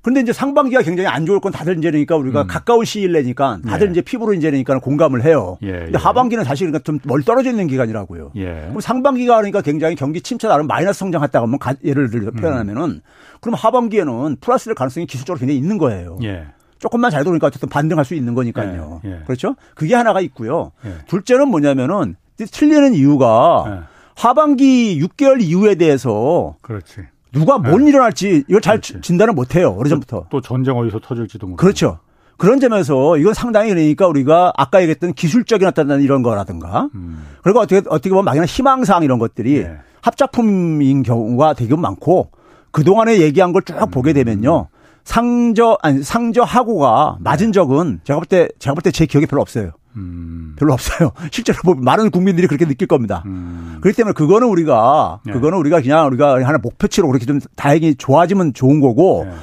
[0.05, 2.47] 그런데 이제 상반기가 굉장히 안 좋을 건 다들 이제 그러니까 우리가 음.
[2.47, 3.91] 가까운 시일 내니까 다들 예.
[3.91, 5.57] 이제 피부로 이제 그러니까 공감을 해요.
[5.63, 5.97] 예, 근데 예.
[5.97, 8.33] 하반기는 사실 그러니까 좀 멀 떨어져 있는 기간이라고요.
[8.35, 8.67] 예.
[8.67, 12.33] 그럼 상반기가 그러니까 굉장히 경기 침체 나름 마이너스 성장했다고 하면 예를 들어 음.
[12.35, 13.01] 표현하면은 음.
[13.41, 16.19] 그럼 하반기에는 플러스 될 가능성이 기술적으로 굉장히 있는 거예요.
[16.21, 16.45] 예.
[16.77, 19.01] 조금만 잘 돌으니까 어쨌든 반등할 수 있는 거니까요.
[19.05, 19.19] 예, 예.
[19.25, 19.55] 그렇죠?
[19.73, 20.71] 그게 하나가 있고요.
[20.85, 20.97] 예.
[21.07, 27.07] 둘째는 뭐냐면은 틀리는 이유가 하반기 6개월 이후에 대해서 그렇지.
[27.35, 27.89] 누가 뭘 네.
[27.89, 29.01] 일어날지 이걸 잘 그렇지.
[29.01, 29.75] 진단을 못 해요.
[29.77, 30.25] 오래전부터.
[30.29, 31.57] 또 전쟁 어디서 터질지도 모르고.
[31.61, 31.99] 그렇죠.
[32.37, 37.25] 그런 점에서 이건 상당히 그러니까 우리가 아까 얘기했던 기술적인 어떤 이런 거라든가 음.
[37.43, 39.77] 그리고 어떻게 어떻게 보면 막연한 희망사항 이런 것들이 네.
[40.01, 42.31] 합작품인 경우가 되게 많고
[42.71, 43.91] 그동안에 얘기한 걸쭉 음.
[43.91, 44.67] 보게 되면요.
[45.05, 47.51] 상저 아니 상저하고가 맞은 네.
[47.53, 49.71] 적은 제가 볼 때 제가 볼 때 제 기억에 별로 없어요.
[49.95, 50.55] 음.
[50.57, 51.11] 별로 없어요.
[51.31, 53.23] 실제로 뭐 많은 국민들이 그렇게 느낄 겁니다.
[53.25, 53.77] 음.
[53.81, 55.33] 그렇기 때문에 그거는 우리가 네.
[55.33, 59.35] 그거는 우리가 그냥 우리가 하나 목표치로 그렇게 좀 다행히 좋아지면 좋은 거고 네.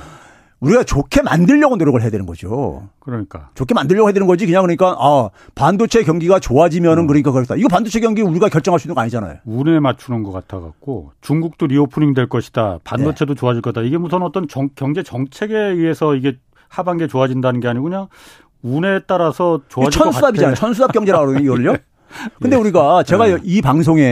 [0.62, 2.88] 우리가 좋게 만들려고 노력을 해야 되는 거죠.
[3.00, 3.50] 그러니까.
[3.54, 4.46] 좋게 만들려고 해야 되는 거지.
[4.46, 7.06] 그냥 그러니까, 아, 반도체 경기가 좋아지면은 음.
[7.08, 7.56] 그러니까 그렇다.
[7.56, 9.38] 이거 반도체 경기 우리가 결정할 수 있는 거 아니잖아요.
[9.44, 12.78] 운에 맞추는 것 같아 갖고 중국도 reopening 될 것이다.
[12.84, 13.40] 반도체도 네.
[13.40, 13.80] 좋아질 거다.
[13.82, 16.38] 이게 무슨 어떤 정, 경제 정책에 의해서 이게
[16.68, 18.08] 하반기에 좋아진다는 게 아니고 그냥
[18.62, 19.90] 운에 따라서 좋아질.
[19.98, 20.54] 천수답이잖아요.
[20.54, 21.76] 천수답 경제라고 그러는 이걸요.
[22.40, 22.60] 근데 예.
[22.60, 23.38] 우리가 제가 예.
[23.42, 24.02] 이 방송에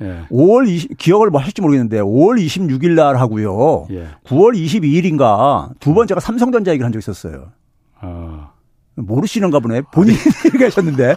[0.00, 0.20] 예.
[0.30, 3.86] 5월 20, 기억을 뭐 할지 모르겠는데 5월 26일 날 하고요.
[3.90, 4.06] 예.
[4.26, 7.48] 9월 22일인가 두 번 제가 삼성전자 얘기를 한 적 있었어요.
[8.00, 8.50] 아.
[8.94, 9.82] 모르시는가 보네.
[9.92, 10.50] 본인이 예.
[10.54, 11.14] 얘기하셨는데.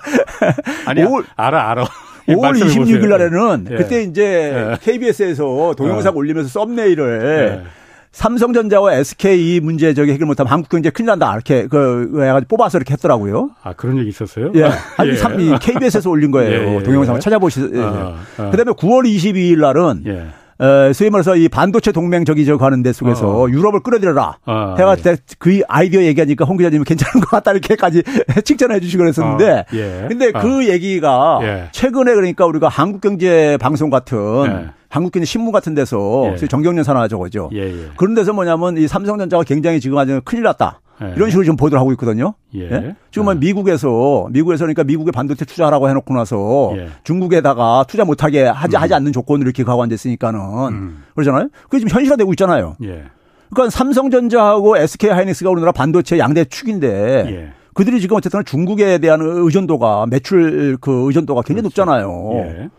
[0.86, 1.86] 아니, 5월, 알아, 알아.
[2.28, 3.76] 5월 26일 날에는 예.
[3.76, 4.24] 그때 이제
[4.72, 4.78] 예.
[4.82, 6.18] KBS에서 동영상 어.
[6.18, 7.81] 올리면서 썸네일을 예.
[8.12, 11.34] 삼성전자와 SK 문제 저기 해결 못하면 한국 경제 큰일 난다.
[11.34, 13.52] 이렇게 그 해가지고 뽑아서 이렇게 했더라고요.
[13.64, 14.52] 아 그런 얘기 있었어요?
[14.56, 14.70] 예.
[14.98, 15.16] 아니 예.
[15.16, 16.52] 3, KBS에서 올린 거예요.
[16.60, 16.84] 예, 예.
[16.84, 17.72] 동영상 을 찾아보시.
[17.74, 17.80] 예.
[17.80, 18.50] 어, 어.
[18.52, 20.28] 그다음에 9월 22일 날은 예.
[20.62, 23.50] 에, 소위 말해서 이 반도체 동맹 저기 저 가는 데 속에서 어.
[23.50, 24.38] 유럽을 끌어들여라.
[24.46, 25.18] 어, 해가 예.
[25.40, 28.04] 그 아이디어 얘기하니까 홍 기자님이 괜찮은 것 같다 이렇게까지
[28.44, 29.50] 칭찬해 주시고 그랬었는데.
[29.52, 30.06] 어, 예.
[30.10, 30.64] 근데 그 어.
[30.66, 31.70] 얘기가 예.
[31.72, 34.81] 최근에 그러니까 우리가 한국경제 방송 같은 예.
[34.92, 36.48] 한국경제 신문 같은 데서 예.
[36.48, 37.50] 정경련 산하 저거죠.
[37.54, 37.90] 예, 예.
[37.96, 40.82] 그런 데서 뭐냐면 이 삼성전자가 굉장히 지금 아주 큰일 났다.
[41.02, 41.14] 예.
[41.16, 42.34] 이런 식으로 지금 보도를 하고 있거든요.
[42.54, 42.70] 예.
[42.70, 42.96] 예?
[43.10, 43.40] 지금은 예.
[43.40, 46.90] 미국에서 미국에서 그러니까 미국에 반도체 투자하라고 해놓고 나서 예.
[47.06, 48.82] 중국에다가 투자 못하게 하지 음.
[48.82, 51.04] 하지 않는 조건으로 이렇게 가고 앉았으니까는 음.
[51.16, 51.48] 그러잖아요.
[51.64, 52.76] 그게 지금 현실화되고 있잖아요.
[52.84, 53.06] 예.
[53.50, 57.54] 그러니까 삼성전자하고 SK 하이닉스가 우리나라 반도체 양대 축인데 예.
[57.74, 61.86] 그들이 지금 어쨌든 중국에 대한 의존도가 매출 그 의존도가 굉장히 그렇죠.
[61.86, 62.70] 높잖아요.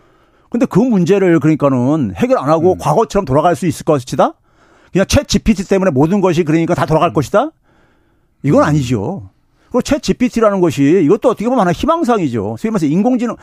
[0.53, 0.59] 예.
[0.59, 2.79] 근데 그 문제를 그러니까는 해결 안 하고 음.
[2.79, 4.35] 과거처럼 돌아갈 수 있을 것이다?
[4.93, 7.15] 그냥 채 GPT 때문에 모든 것이 그러니까 다 돌아갈 음.
[7.15, 7.51] 것이다?
[8.43, 9.31] 이건 아니죠.
[9.71, 12.57] 그리고 챗 GPT라는 것이 이것도 어떻게 보면 하나 희망상이죠.
[12.59, 13.37] 소위 말해서 인공지능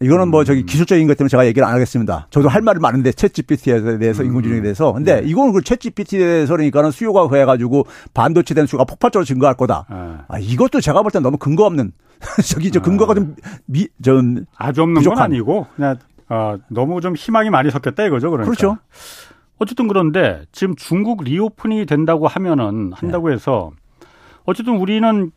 [0.00, 0.66] 이거는 뭐 저기 음.
[0.66, 2.26] 기술적인 것 때문에 제가 얘기를 안 하겠습니다.
[2.30, 4.28] 저도 할 말이 많은데 챗 GPT에 대해서 음.
[4.28, 4.92] 인공지능에 대해서.
[4.92, 5.28] 근데 네.
[5.28, 9.86] 이거는 그챗 GPT에 대해서 그러니까는 수요가 해가지고 반도체 된 수가 폭발적으로 증가할 거다.
[9.90, 9.96] 네.
[10.28, 11.92] 아, 이것도 제가 볼 땐 너무 근거 없는
[12.48, 13.34] 저기 저 근거가 좀
[13.66, 15.16] 미, 좀 아주 없는 부족한.
[15.16, 15.96] 건 아니고 그냥
[16.32, 18.30] 어, 너무 좀 희망이 많이 섞였다 이거죠.
[18.30, 18.50] 그러니까.
[18.50, 18.78] 그렇죠.
[19.58, 23.34] 어쨌든 그런데 지금 중국 reopen이 된다고 하면은 한다고 네.
[23.34, 23.70] 해서
[24.44, 25.30] 어쨌든 우리는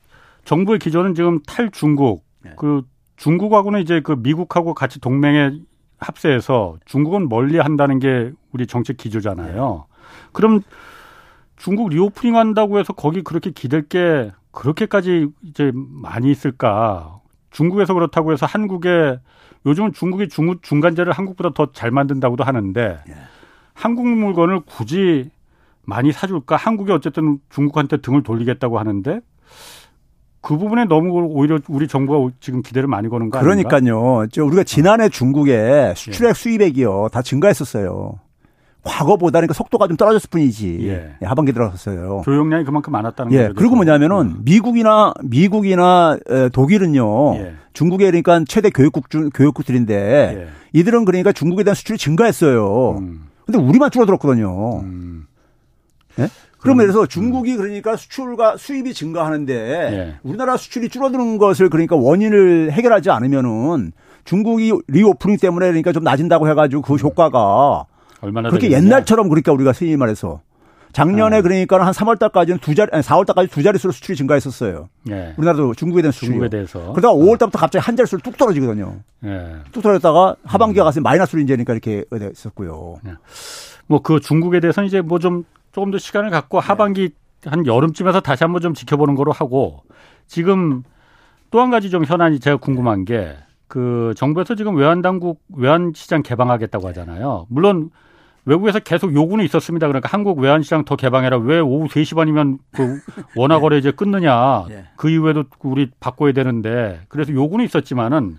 [0.45, 2.51] 정부의 기조는 지금 탈중국 네.
[2.57, 2.83] 그
[3.17, 5.59] 중국하고는 이제 그 미국하고 같이 동맹에
[5.99, 9.85] 합세해서 중국은 멀리 한다는 게 우리 정책 기조잖아요.
[9.87, 10.27] 네.
[10.31, 10.61] 그럼
[11.57, 17.19] 중국 reopening 한다고 해서 거기 그렇게 기댈 게 그렇게까지 이제 많이 있을까?
[17.51, 19.19] 중국에서 그렇다고 해서 한국에
[19.65, 23.13] 요즘은 중국이 중, 중간재를 한국보다 더 잘 만든다고도 하는데 네.
[23.73, 25.29] 한국 물건을 굳이
[25.83, 26.55] 많이 사줄까?
[26.55, 29.19] 한국이 어쨌든 중국한테 등을 돌리겠다고 하는데
[30.41, 33.67] 그 부분에 너무 오히려 우리 정부가 지금 기대를 많이 거는 거 아닌가?
[33.69, 34.27] 그러니까요.
[34.31, 36.33] 저 우리가 지난해 중국에 수출액 예.
[36.33, 38.19] 수입액이요 다 증가했었어요.
[38.85, 40.79] 과거보다는 그 속도가 좀 떨어졌을 뿐이지.
[40.83, 41.15] 예.
[41.21, 42.21] 예 하반기 들어갔어요.
[42.23, 43.41] 조용량이 그만큼 많았다는 예.
[43.47, 43.55] 거죠.
[43.55, 44.41] 그리고 뭐냐면은 음.
[44.45, 46.17] 미국이나 미국이나
[46.53, 47.35] 독일은요.
[47.35, 47.53] 예.
[47.73, 50.47] 중국에 그러니까 최대 교역국 중 교역국들인데 예.
[50.73, 52.97] 이들은 그러니까 중국에 대한 수출이 증가했어요.
[52.99, 53.25] 음.
[53.45, 54.81] 근데 우리만 줄어들었거든요.
[54.81, 55.25] 음.
[56.19, 56.29] 예?
[56.59, 60.15] 그러면 그래서 중국이 그러니까 수출과 수입이 증가하는데 예.
[60.23, 63.91] 우리나라 수출이 줄어드는 것을 그러니까 원인을 해결하지 않으면은
[64.25, 67.85] 중국이 reopening 때문에 그러니까 좀 나아진다고 해가지고 그 효과가
[68.25, 68.85] 얼마나 그렇게 되겠냐?
[68.85, 70.41] 옛날처럼 그러니까 우리가 소위 말해서
[70.93, 71.41] 작년에 아.
[71.41, 74.89] 그러니까 한 3월 달까지는 두 자리 아니 4월 달까지 두 자릿수로 수출이 증가했었어요.
[75.09, 75.33] 예.
[75.37, 76.31] 우리나라도 중국에 대한 수출이.
[76.31, 76.79] 중국에 대해서.
[76.93, 78.99] 그러다가 5월 달부터 갑자기 한 자릿수로 뚝 떨어지거든요.
[79.25, 79.55] 예.
[79.71, 82.95] 뚝 떨어졌다가 하반기가 가서 마이너스로 이제니까 이렇게 됐었고요.
[83.07, 83.11] 예.
[83.87, 86.65] 뭐그 중국에 대해서는 이제 뭐 좀 조금 더 시간을 갖고 네.
[86.67, 87.09] 하반기
[87.45, 89.83] 한 여름쯤에서 다시 한번 좀 지켜보는 거로 하고
[90.27, 90.83] 지금
[91.51, 93.35] 또 한 가지 좀 현안이 제가 궁금한 게
[93.67, 97.47] 그 정부에서 지금 외환 당국 외환 시장 개방하겠다고 하잖아요.
[97.49, 97.89] 물론
[98.45, 99.87] 외국에서 계속 요구는 있었습니다.
[99.87, 101.37] 그러니까 한국 외환 시장 더 개방해라.
[101.37, 102.99] 왜 오후 3시 반이면 그
[103.35, 104.65] 원화 거래 이제 끊느냐.
[104.69, 104.85] 네.
[104.95, 108.37] 그 이후에도 우리 바꿔야 되는데 그래서 요구는 있었지만은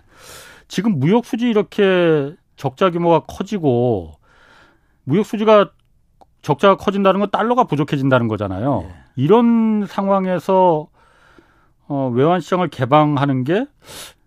[0.67, 4.13] 지금 무역 수지 이렇게 적자 규모가 커지고
[5.03, 5.71] 무역 수지가
[6.41, 8.85] 적자가 커진다는 건 달러가 부족해진다는 거잖아요.
[8.87, 8.95] 네.
[9.15, 10.87] 이런 상황에서
[11.89, 13.65] 어, 외환 시장을 개방하는 게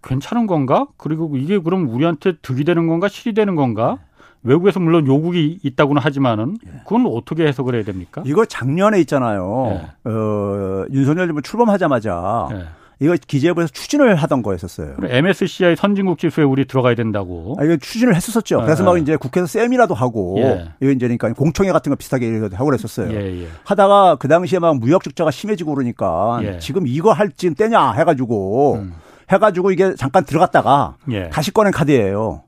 [0.03, 0.87] 괜찮은 건가?
[0.97, 3.09] 그리고 이게 그럼 우리한테 득이 되는 건가?
[3.09, 3.99] 실이 되는 건가?
[4.42, 4.50] 네.
[4.50, 6.70] 외국에서 물론 요구이 있다고는 하지만은 예.
[6.85, 8.22] 그건 어떻게 해석을 해야 됩니까?
[8.24, 9.81] 이거 작년에 있잖아요.
[10.05, 10.11] 네.
[10.11, 12.64] 어, 윤석열 정부 출범하자마자 네.
[13.03, 14.96] 이거 기재부에서 추진을 하던 거였었어요.
[15.03, 17.57] MSCI 선진국 지수에 우리 들어가야 된다고.
[17.59, 18.61] 아, 이거 추진을 했었었죠.
[18.61, 18.98] 아, 그래서 막 아.
[18.98, 20.68] 이제 국회에서 세미나도 하고, 예.
[20.81, 23.11] 이거 이제 그러니까 공청회 같은 거 비슷하게 하고 그랬었어요.
[23.12, 23.48] 예, 예.
[23.64, 26.59] 하다가 그 당시에 막 무역 적자가 심해지고 그러니까 예.
[26.59, 28.92] 지금 이거 할 지금 때냐 해가지고 음.
[29.33, 31.31] 해가지고 이게 잠깐 들어갔다가 예.
[31.31, 32.42] 다시 꺼낸 카드예요.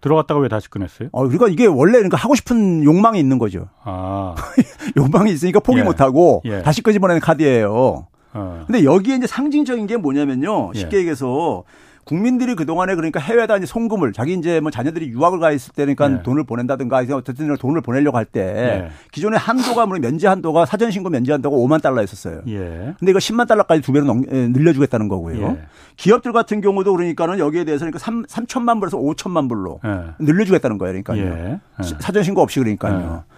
[0.00, 1.08] 들어갔다가 왜 다시 꺼냈어요?
[1.12, 3.68] 어, 그러니까 이게 원래 그러니까 하고 싶은 욕망이 있는 거죠.
[3.82, 4.34] 아.
[4.96, 5.82] 욕망이 있으니까 포기 예.
[5.82, 8.06] 못하고 다시 끄집어내는 카드예요.
[8.34, 8.64] 어.
[8.66, 10.72] 근데 여기에 이제 상징적인 게 뭐냐면요.
[10.74, 11.00] 쉽게 예.
[11.00, 11.64] 얘기해서
[12.08, 16.22] 국민들이 그동안에 그러니까 해외다 이제 송금을 자기 이제 뭐 자녀들이 유학을 가 있을 때니까 네.
[16.22, 18.88] 돈을 보낸다든가 어쨌든 돈을 보내려고 할때 네.
[19.12, 22.44] 기존에 한도가 뭐 면제 한도가 사전 신고 면제 한도가 5만 달러였었어요.
[22.48, 22.94] 예.
[22.98, 25.42] 근데 이거 10만 달러까지 두 배로 넘, 늘려주겠다는 거고요.
[25.42, 25.58] 예.
[25.98, 30.14] 기업들 같은 경우도 그러니까는 여기에 대해서 그러니까 3, 3천만 불에서 5천만 불로 예.
[30.18, 31.02] 늘려주겠다는 거예요.
[31.02, 31.22] 그러니까요.
[31.22, 31.52] 예.
[31.52, 31.84] 예.
[32.00, 33.22] 사전 신고 없이 그러니까요.
[33.26, 33.34] 예.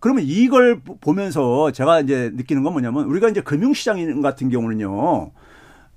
[0.00, 5.30] 그러면 이걸 보면서 제가 이제 느끼는 건 뭐냐면 우리가 이제 금융시장 같은 경우는요.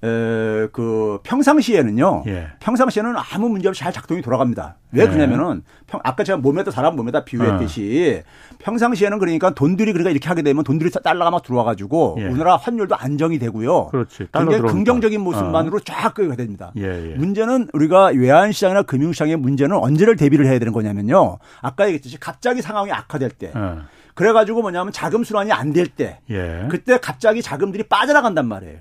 [0.04, 2.24] 에, 그 평상시에는요.
[2.28, 2.50] 예.
[2.60, 4.76] 평상시에는 아무 문제 없이 잘 작동이 돌아갑니다.
[4.92, 5.08] 왜 예.
[5.08, 8.56] 그러냐면은 평, 아까 제가 몸에다 사람 몸에다 비유했듯이 어.
[8.60, 12.26] 평상시에는 그러니까 돈들이 그러니까 이렇게 하게 되면 돈들이 달러가 막 들어와 가지고 예.
[12.26, 13.88] 우리나라 환율도 안정이 되고요.
[13.88, 14.28] 그렇지.
[14.32, 15.80] 굉장히 긍정적인 모습만으로 어.
[15.84, 16.72] 쫙 끄게 됩니다.
[16.78, 17.16] 예, 예.
[17.16, 21.40] 문제는 우리가 외환 시장이나 금융 시장의 문제는 언제를 대비를 해야 되는 거냐면요.
[21.62, 23.80] 아까 얘기했듯이 갑자기 상황이 악화될 때 어.
[24.14, 26.68] 그래가지고 뭐냐면 자금 순환이 안 될 때, 예.
[26.72, 28.78] 그때 갑자기 자금들이 빠져나간단 말이에요.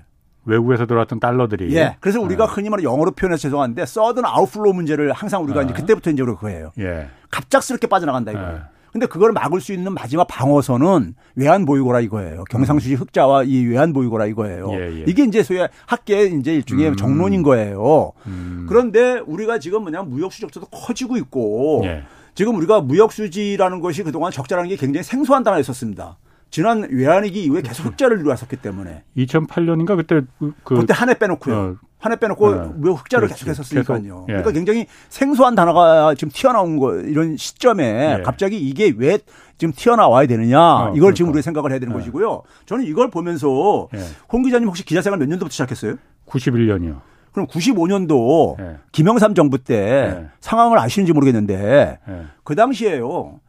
[0.47, 1.75] 외국에서 들어왔던 달러들이.
[1.75, 1.97] 예.
[1.99, 2.53] 그래서 우리가 네.
[2.53, 5.65] 흔히 말하는 영어로 표현해서 죄송한데 sudden outflow 문제를 항상 우리가 네.
[5.65, 6.71] 이제 그때부터 이제 그거예요.
[6.79, 7.09] 예.
[7.29, 8.51] 갑작스럽게 빠져나간다 이거예요.
[8.53, 8.59] 네.
[8.91, 12.45] 근데 그걸 막을 수 있는 마지막 방어선은 외환 보유고라 이거예요.
[12.45, 12.99] 경상수지 음.
[13.01, 14.71] 흑자와 이 외환 보유고라 이거예요.
[14.71, 15.03] 예, 예.
[15.05, 16.95] 이게 이제 소위 학계 이제 일종의 음.
[16.95, 18.13] 정론인 거예요.
[18.25, 18.65] 음.
[18.67, 22.03] 그런데 우리가 지금 뭐냐면 무역수지 적자도 커지고 있고 예.
[22.33, 26.17] 지금 우리가 무역 수지라는 것이 그동안 적자라는 게 굉장히 생소한 단어가 있었습니다.
[26.49, 27.85] 지난 외환위기 이후에 계속.
[27.85, 31.55] 흑자를 이루었었기 때문에 2008년인가 그때 그 그때 한 해 빼놓고요.
[31.55, 31.75] 어.
[31.99, 32.69] 한해 빼놓고 네.
[32.81, 34.01] 왜 흑자를 계속 했었으니까요.
[34.03, 34.33] 계속, 예.
[34.33, 38.21] 그러니까 굉장히 생소한 단어가 지금 튀어나온 거 이런 시점에 예.
[38.23, 39.17] 갑자기 이게 왜
[39.57, 41.15] 지금 튀어나와야 되느냐 어, 이걸 그러니까.
[41.15, 41.97] 지금 우리가 생각을 해야 되는 예.
[41.99, 42.43] 것이고요.
[42.67, 43.99] 저는 이걸 보면서 예.
[44.31, 45.95] 홍 기자님 혹시 기자생활 몇 년도부터 시작했어요?
[46.27, 47.01] 91년이요.
[47.31, 48.77] 그럼 95년도 예.
[48.91, 50.29] 김영삼 정부 때 예.
[50.39, 51.97] 상황을 아시는지 모르겠는데
[52.43, 53.39] 그 당시에요.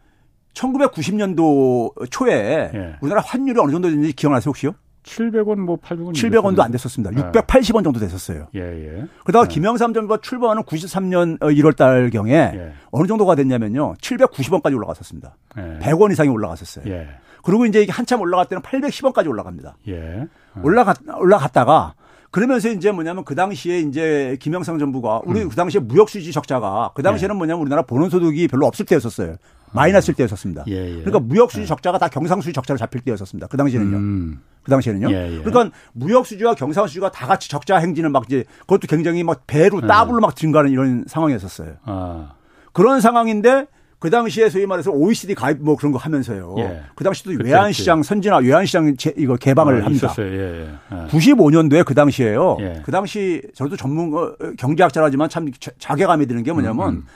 [0.59, 2.97] 1990년도 초에 예.
[3.01, 4.73] 우리나라 환율이 어느 정도 됐는지 기억나세요 혹시요?
[5.05, 7.31] 700원 뭐 800원 700원도 안 됐었습니다.
[7.31, 8.49] 680원 정도 됐었어요.
[8.55, 9.07] 예, 예.
[9.25, 9.49] 그러다가 예.
[9.49, 12.73] 김영삼 정부가 출범하는 93년 1월 달 경에 예.
[12.90, 13.94] 어느 정도가 됐냐면요.
[13.94, 15.37] 790원까지 올라갔었습니다.
[15.57, 15.79] 예.
[15.81, 16.85] 100원 이상이 올라갔었어요.
[16.92, 17.09] 예.
[17.42, 19.77] 그리고 이제 이게 한참 올라갈 때는 810원까지 올라갑니다.
[19.88, 20.27] 예.
[20.62, 21.94] 올라갔 올라갔다가
[22.31, 25.49] 그러면서 이제 뭐냐면 그 당시에 이제 김영삼 정부가 우리 음.
[25.49, 27.37] 그 당시에 무역 수지 적자가 그 당시에는 예.
[27.37, 29.37] 뭐냐면 우리나라 본원 소득이 별로 없을 때였었어요.
[29.73, 30.64] 마이너스일 때였었습니다.
[30.69, 30.95] 예, 예.
[30.97, 31.67] 그러니까 무역 수지 예.
[31.67, 33.47] 적자가 다 경상 수지 적자로 잡힐 때였었습니다.
[33.47, 33.97] 그 당시에는요.
[33.97, 34.41] 음.
[34.62, 35.11] 그 당시에는요.
[35.11, 35.43] 예, 예.
[35.43, 39.81] 그러니까 무역 수지와 경상 수지가 다 같이 적자 행진을 막 이제 그것도 굉장히 막 배로
[39.83, 39.87] 예.
[39.87, 41.77] 따블로 막 증가하는 이런 상황이었었어요.
[41.85, 42.33] 아.
[42.73, 43.67] 그런 상황인데
[43.98, 46.54] 그 당시에 소위 말해서 OECD 가입 뭐 그런 거 하면서요.
[46.58, 46.82] 예.
[46.94, 50.14] 그 당시도 외환 시장 선진화, 외환 시장 이거 개방을 아, 합니다.
[50.18, 51.06] 예, 예.
[51.08, 52.58] 95년도에 그 당시에요.
[52.61, 52.82] 예.
[52.84, 57.06] 그 당시 저도 전문 가 경제학자라지만 참 자괴감이 드는 게 뭐냐면 음, 음.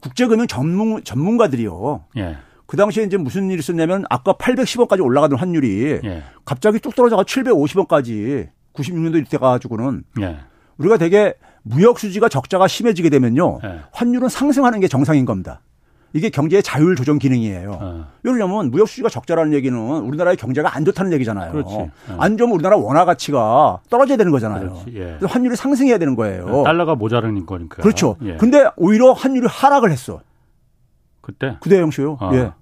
[0.00, 2.04] 국제금융 전문 전문가들이요.
[2.16, 2.36] 예.
[2.66, 6.22] 그 당시에 이제 무슨 일이 있었냐면 아까 810원까지 올라가던 환율이 예.
[6.44, 10.38] 갑자기 뚝 떨어져가 750원까지 96년도 이때 가지고는 예.
[10.78, 13.60] 우리가 되게 무역 수지가 적자가 심해지게 되면요.
[13.62, 13.80] 예.
[13.92, 15.60] 환율은 상승하는 게 정상인 겁니다.
[16.14, 17.78] 이게 경제의 자율 조정 기능이에요.
[17.80, 18.06] 어.
[18.22, 21.62] 왜냐하면 무역 수지가 적자라는 얘기는 우리나라의 경제가 안 좋다는 얘기잖아요.
[21.64, 21.90] 어.
[22.18, 24.84] 안 좋으면 우리나라 원화 가치가 떨어져야 되는 거잖아요.
[24.94, 25.18] 예.
[25.22, 26.46] 환율이 상승해야 되는 거예요.
[26.46, 27.82] 네, 달러가 모자라는 거니까.
[27.82, 28.16] 그렇죠.
[28.22, 28.36] 예.
[28.36, 30.20] 근데 오히려 환율이 하락을 했어.
[31.20, 31.56] 그때?
[31.60, 32.18] 그때 형씨요.
[32.20, 32.30] 아.
[32.34, 32.52] 예.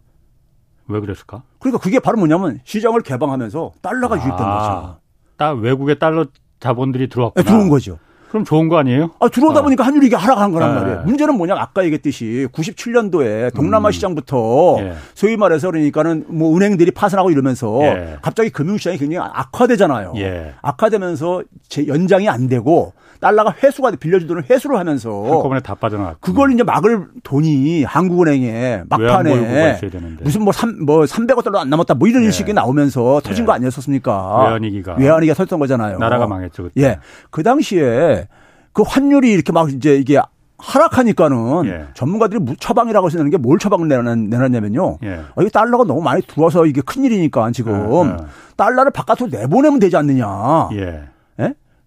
[0.87, 1.43] 왜 그랬을까?
[1.59, 4.19] 그러니까 그게 바로 뭐냐면 시장을 개방하면서 달러가 아.
[4.19, 4.97] 유입된 거죠.
[5.37, 6.27] 딱 외국의 달러
[6.61, 7.43] 자본들이 들어왔구나.
[7.43, 7.99] 네, 들어온 거죠.
[8.31, 9.11] 그럼 좋은 거 아니에요?
[9.19, 9.63] 아, 들어오다 어.
[9.65, 10.81] 보니까 환율이 이게 하락한 거란 네.
[10.81, 11.03] 말이에요.
[11.05, 13.93] 문제는 뭐냐면 아까 얘기했듯이 97년도에 동남아 음.
[13.93, 14.95] 시장부터 예.
[15.15, 18.19] 소위 말해서 그러니까는 뭐 은행들이 파산하고 이러면서 예.
[18.23, 20.15] 갑자기 금융시장이 굉장히 악화되잖아요.
[20.19, 20.55] 예.
[20.63, 26.21] 악화되면서 제 연장이 안 되고 달러가 회수가 빌려준 돈을 회수를 하면서 한꺼번에 다 빠져나갔.
[26.21, 29.79] 그걸 이제 막을 돈이 한국은행에 막판에
[30.23, 32.31] 무슨 뭐 3, 뭐 300억 달러 안 남았다 뭐 이런 예.
[32.31, 33.47] 식이 나오면서 터진 예.
[33.47, 34.45] 거 아니었었습니까?
[34.45, 34.95] 외환위기가.
[34.95, 35.99] 외환위기가 터졌던 거잖아요.
[35.99, 36.65] 나라가 망했죠.
[36.65, 36.83] 그때.
[36.83, 36.99] 예.
[37.31, 38.27] 그 당시에
[38.73, 40.19] 그 환율이 이렇게 막 이제 이게
[40.59, 41.85] 하락하니까는 예.
[41.95, 44.99] 전문가들이 처방이라고 하시는 게 뭘 처방을 내놨냐면요.
[45.05, 45.21] 예.
[45.35, 48.11] 아, 이 달러가 너무 많이 들어와서 이게 큰일이니까 지금 예.
[48.13, 48.17] 예.
[48.57, 50.69] 달러를 바깥으로 내보내면 되지 않느냐.
[50.75, 51.03] 예.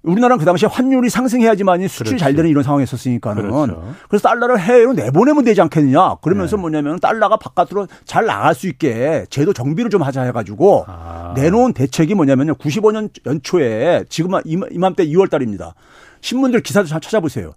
[0.06, 0.12] 예?
[0.12, 3.96] 우리나라는 그 당시에 환율이 상승해야지만 수출이 잘 되는 이런 상황이었으니까는 그렇죠.
[4.10, 6.62] 그래서 달러를 해외로 내보내면 되지 않겠느냐 그러면서 네.
[6.62, 11.34] 뭐냐면 달러가 바깥으로 잘 나갈 수 있게 제도 정비를 좀 하자 해가지고 아.
[11.36, 15.74] 내놓은 대책이 뭐냐면요 95년 연초에 지금 이맘때 2월 달입니다
[16.22, 17.54] 신문들 기사도 잘 찾아보세요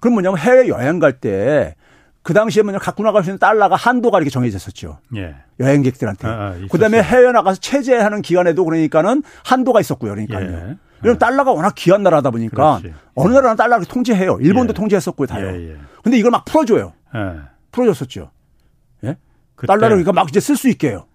[0.00, 1.74] 그럼 뭐냐면 해외 여행 갈 때
[2.22, 4.98] 그 당시에 뭐냐 갖고 나갈 수 있는 달러가 한도가 이렇게 정해졌었죠.
[5.16, 5.34] 예.
[5.58, 6.28] 여행객들한테.
[6.28, 10.12] 아, 아, 그다음에 해외 나가서 체제하는 기간에도 그러니까는 한도가 있었고요.
[10.12, 10.46] 그러니까요.
[10.46, 10.76] 예.
[11.02, 12.94] 왜냐면 달러가 워낙 귀한 나라다 보니까 그렇지.
[13.14, 14.38] 어느 나라는 달러를 통제해요.
[14.40, 14.74] 일본도 예.
[14.74, 15.46] 통제했었고요, 다요.
[15.46, 15.76] 예, 예.
[16.02, 16.92] 근데 이걸 막 풀어줘요.
[17.14, 17.40] 예.
[17.72, 18.30] 풀어줬었죠.
[19.04, 19.16] 예?
[19.66, 21.06] 달러를 그러니까 막 이제 쓸 수 있게요.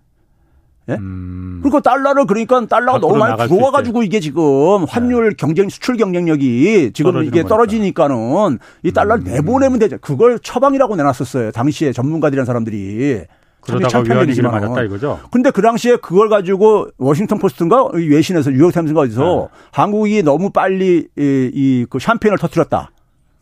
[0.89, 0.93] 예?
[0.93, 1.61] 음.
[1.63, 5.35] 그러니까 달러를 그러니까 달러가 너무 많이 들어와 가지고 이게 지금 환율 네.
[5.35, 9.33] 경쟁 수출 경쟁력이 지금 이게 떨어지니까는 이 달러를 음.
[9.33, 9.97] 내보내면 되죠.
[9.99, 11.51] 그걸 처방이라고 내놨었어요.
[11.51, 13.25] 당시에 전문가들이란 사람들이.
[13.65, 15.19] 그러다가 위안위기를 맞았다 이거죠.
[15.31, 19.57] 근데 그 당시에 그걸 가지고 워싱턴 포스트인가 외신에서 뉴욕 타임스인가 어디서 네.
[19.71, 22.91] 한국이 너무 빨리 이그 샴페인을 터뜨렸다.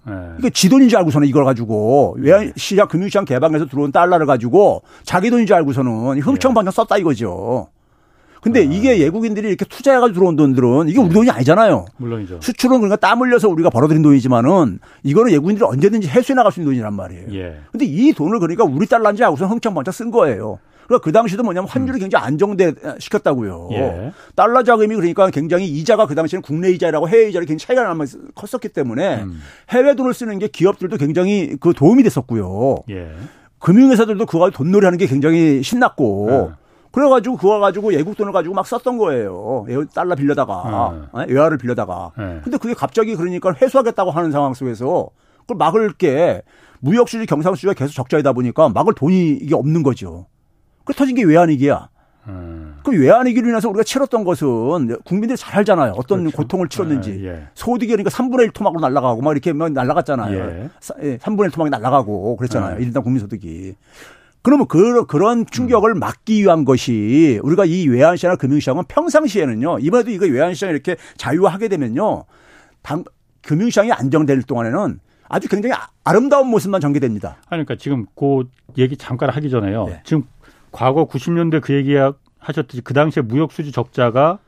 [0.05, 0.13] 네.
[0.39, 2.53] 이게 지 돈인 줄 알고서는 이걸 가지고 외환 네.
[2.55, 7.67] 시장 금융시장 개방해서 들어온 달러를 가지고 자기 돈인 줄 알고서는 흥청방청 썼다 이거죠.
[8.43, 8.63] 근데 아.
[8.63, 11.13] 이게 외국인들이 이렇게 투자해가지고 들어온 돈들은 이게 우리 네.
[11.13, 11.85] 돈이 아니잖아요.
[11.97, 12.39] 물론이죠.
[12.41, 16.93] 수출은 그러니까 땀 흘려서 우리가 벌어들인 돈이지만은 이거는 외국인들이 언제든지 해수해 나갈 수 있는 돈이란
[16.93, 17.27] 말이에요.
[17.33, 17.57] 예.
[17.71, 20.59] 근데 이 돈을 그러니까 우리 달러인지 하고서 흥청망청 쓴 거예요.
[20.87, 22.01] 그러니까 그 당시도 뭐냐면 환율이 음.
[22.01, 23.69] 굉장히 안정돼 시켰다고요.
[23.71, 24.11] 예.
[24.35, 28.69] 달러 자금이 그러니까 굉장히 이자가 그 당시에는 국내 이자라고 해외 이자를 굉장히 차이가 나면 컸었기
[28.69, 29.39] 때문에 음.
[29.69, 32.83] 해외 돈을 쓰는 게 기업들도 굉장히 그 도움이 됐었고요.
[32.89, 33.11] 예.
[33.59, 36.49] 금융회사들도 그거 가지고 돈놀이 하는 게 굉장히 신났고.
[36.51, 36.62] 예.
[36.93, 39.65] 그래가지고 그거 가지고 외국 돈을 가지고 막 썼던 거예요.
[39.95, 41.25] 달러 빌려다가 네.
[41.27, 42.11] 외화를 빌려다가.
[42.15, 42.39] 네.
[42.43, 45.09] 근데 그게 갑자기 그러니까 회수하겠다고 하는 상황 속에서
[45.41, 46.43] 그걸 막을 게
[46.79, 50.27] 무역 수지 경상 수지가 계속 적자이다 보니까 막을 돈이 이게 없는 거죠.
[50.85, 51.89] 그 터진 게 외환 위기야.
[52.27, 52.77] 음.
[52.83, 55.93] 그 외환 위기로 인해서 우리가 치렀던 것은 국민들이 잘 알잖아요.
[55.97, 56.37] 어떤 그렇죠.
[56.37, 57.21] 고통을 치렀는지.
[57.23, 57.47] 예, 예.
[57.55, 60.37] 소득이 그러니까 3분의 1 토막으로 날아가고 막 이렇게 막 날아갔잖아요.
[60.37, 60.69] 예.
[60.79, 62.77] 3분의 예, 1 토막이 날아가고 그랬잖아요.
[62.79, 62.83] 예.
[62.83, 63.75] 일단 국민소득이.
[64.43, 69.79] 그러면 그, 그런 충격을 막기 위한 것이 우리가 이 외환시장이나 금융시장은 평상시에는요.
[69.79, 72.25] 이번에도 이거 외환시장 이렇게 자유화하게 되면요.
[72.81, 73.05] 당,
[73.41, 77.37] 금융시장이 안정될 동안에는 아주 굉장히 아름다운 모습만 전개됩니다.
[77.47, 79.85] 그러니까 지금 그 얘기 잠깐 하기 전에요.
[79.85, 80.01] 네.
[80.03, 80.23] 지금
[80.71, 81.95] 과거 90년대 그 얘기
[82.39, 84.39] 하셨듯이 그 당시에 무역 수지 적자가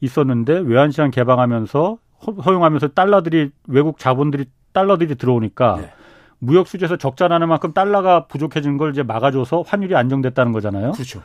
[0.00, 1.98] 있었는데 외환시장 개방하면서
[2.46, 5.92] 허용하면서 달러들이 외국 자본들이 달러들이 들어오니까 네.
[6.40, 10.92] 무역 수지에서 적자 나는 만큼 달러가 부족해진 걸 이제 막아줘서 환율이 안정됐다는 거잖아요.
[10.92, 11.22] 그렇죠.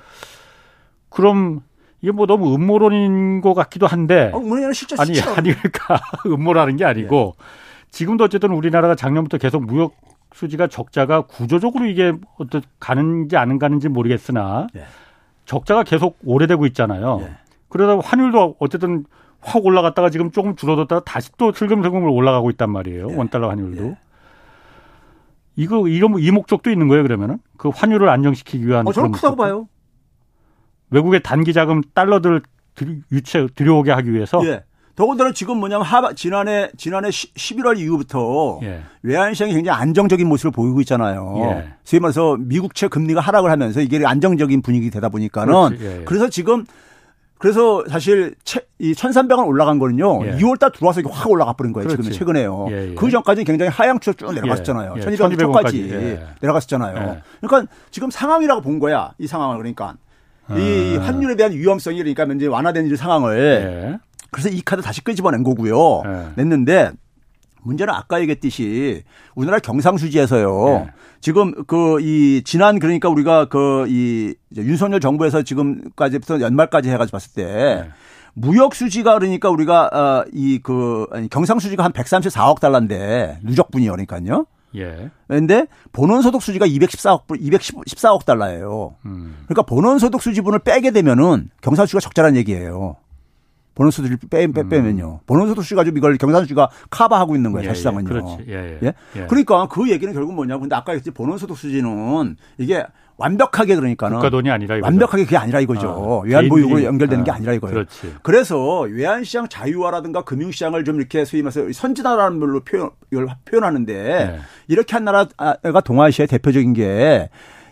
[1.09, 1.61] 그럼
[2.01, 4.29] 이게 뭐 너무 음모론인 것 같기도 한데.
[4.33, 7.45] 어, 음모론이 실제 아니 아니 그러니까 음모라는 게 아니고 네.
[7.91, 9.95] 지금도 어쨌든 우리나라가 작년부터 계속 무역
[10.33, 14.83] 수지가 적자가 구조적으로 이게 어떤 가는지 안 가는지 모르겠으나 예.
[15.45, 17.21] 적자가 계속 오래되고 있잖아요.
[17.21, 17.31] 예.
[17.69, 19.05] 그러다 환율도 어쨌든
[19.39, 23.11] 확 올라갔다가 지금 조금 줄어들다가 다시 또 슬금슬금 올라가고 있단 말이에요.
[23.11, 23.15] 예.
[23.15, 23.95] 원달러 환율도.
[25.57, 25.63] 예.
[25.63, 27.39] 이거 이런 이 목적도 있는 거예요, 그러면은?
[27.57, 29.67] 그 환율을 안정시키기 위한 어, 저는 크다고 봐요.
[30.89, 32.41] 외국의 단기 자금 달러들
[33.11, 34.63] 유치 들여오게 하기 위해서 예.
[34.95, 38.81] 더군다나 지금 뭐냐면 하, 지난해 지난해 11월 이후부터 예.
[39.01, 41.35] 외환 시장이 굉장히 안정적인 모습을 보이고 있잖아요.
[41.39, 41.73] 예.
[41.83, 46.03] 소위 말해서 미국채 금리가 하락을 하면서 이게 안정적인 분위기 되다 보니까는 예, 예.
[46.05, 46.65] 그래서 지금
[47.37, 50.25] 그래서 사실 채, 이 1,300원 올라간 거는요.
[50.25, 50.37] 예.
[50.37, 51.89] 2월 달 들어와서 이게 확 올라가 버린 거예요.
[51.89, 52.67] 지금 최근에요.
[52.71, 52.95] 예, 예.
[52.95, 54.95] 그 전까지는 굉장히 하향추로 쭉 내려갔었잖아요.
[54.97, 55.01] 예.
[55.01, 56.25] 1,200원까지 예.
[56.41, 57.21] 내려갔었잖아요.
[57.41, 59.13] 그러니까 지금 상황이라고 본 거야.
[59.17, 59.95] 이 상황을 그러니까.
[60.51, 61.03] 이 아.
[61.03, 63.99] 환율에 대한 위험성이 그러니까 이제 완화된 상황을
[64.31, 66.03] 그래서 이 카드 다시 끄집어낸 거고요.
[66.03, 66.27] 네.
[66.35, 66.91] 냈는데
[67.65, 69.03] 문제는 아까 얘기했듯이
[69.35, 70.65] 우리나라 경상수지에서요.
[70.85, 70.91] 네.
[71.21, 77.45] 지금 그 이 지난 그러니까 우리가 그 이 윤석열 정부에서 지금까지부터 연말까지 해가지고 봤을 때
[77.45, 77.89] 네.
[78.33, 84.45] 무역 수지가 그러니까 우리가 어 이그 경상 수지가 한 134억 달러인데 누적분이 그러니까요.
[84.75, 85.09] 예.
[85.27, 88.95] 그런데 본원 소득 수지가 214억 214억 달러예요.
[89.05, 89.37] 음.
[89.45, 92.97] 그러니까 본원 소득 수지분을 빼게 되면은 경상 수지가 적자란 얘기예요.
[93.75, 94.69] 보너스들을 빼, 빼, 음.
[94.69, 95.19] 빼면요.
[95.27, 98.05] 보너스도 씨가 지금 이걸 경상수지가 카바하고 있는 거예요, 예, 사실상은요.
[98.05, 98.37] 예, 그렇지.
[98.47, 98.79] 예, 예.
[98.83, 98.93] 예?
[99.17, 99.25] 예?
[99.27, 100.57] 그러니까 그 얘기는 결국 뭐냐.
[100.57, 102.83] 근데 아까 얘기했지 보너스 도 수지는 이게
[103.17, 104.85] 완벽하게 그러니까는 국가 돈이 아니라 이거죠.
[104.85, 105.89] 완벽하게 그게 아니라 이거죠.
[105.89, 107.73] 어, 외환보유고로 연결되는 어, 게 아니라 이거예요.
[107.73, 108.15] 그렇지.
[108.23, 112.89] 그래서 외환시장 자유화라든가 금융시장을 좀 이렇게 소위 말해서 선진화라는 걸로 표현,
[113.45, 114.39] 표현하는데 네.
[114.67, 117.29] 이렇게 한 나라가 동아시아의 대표적인 게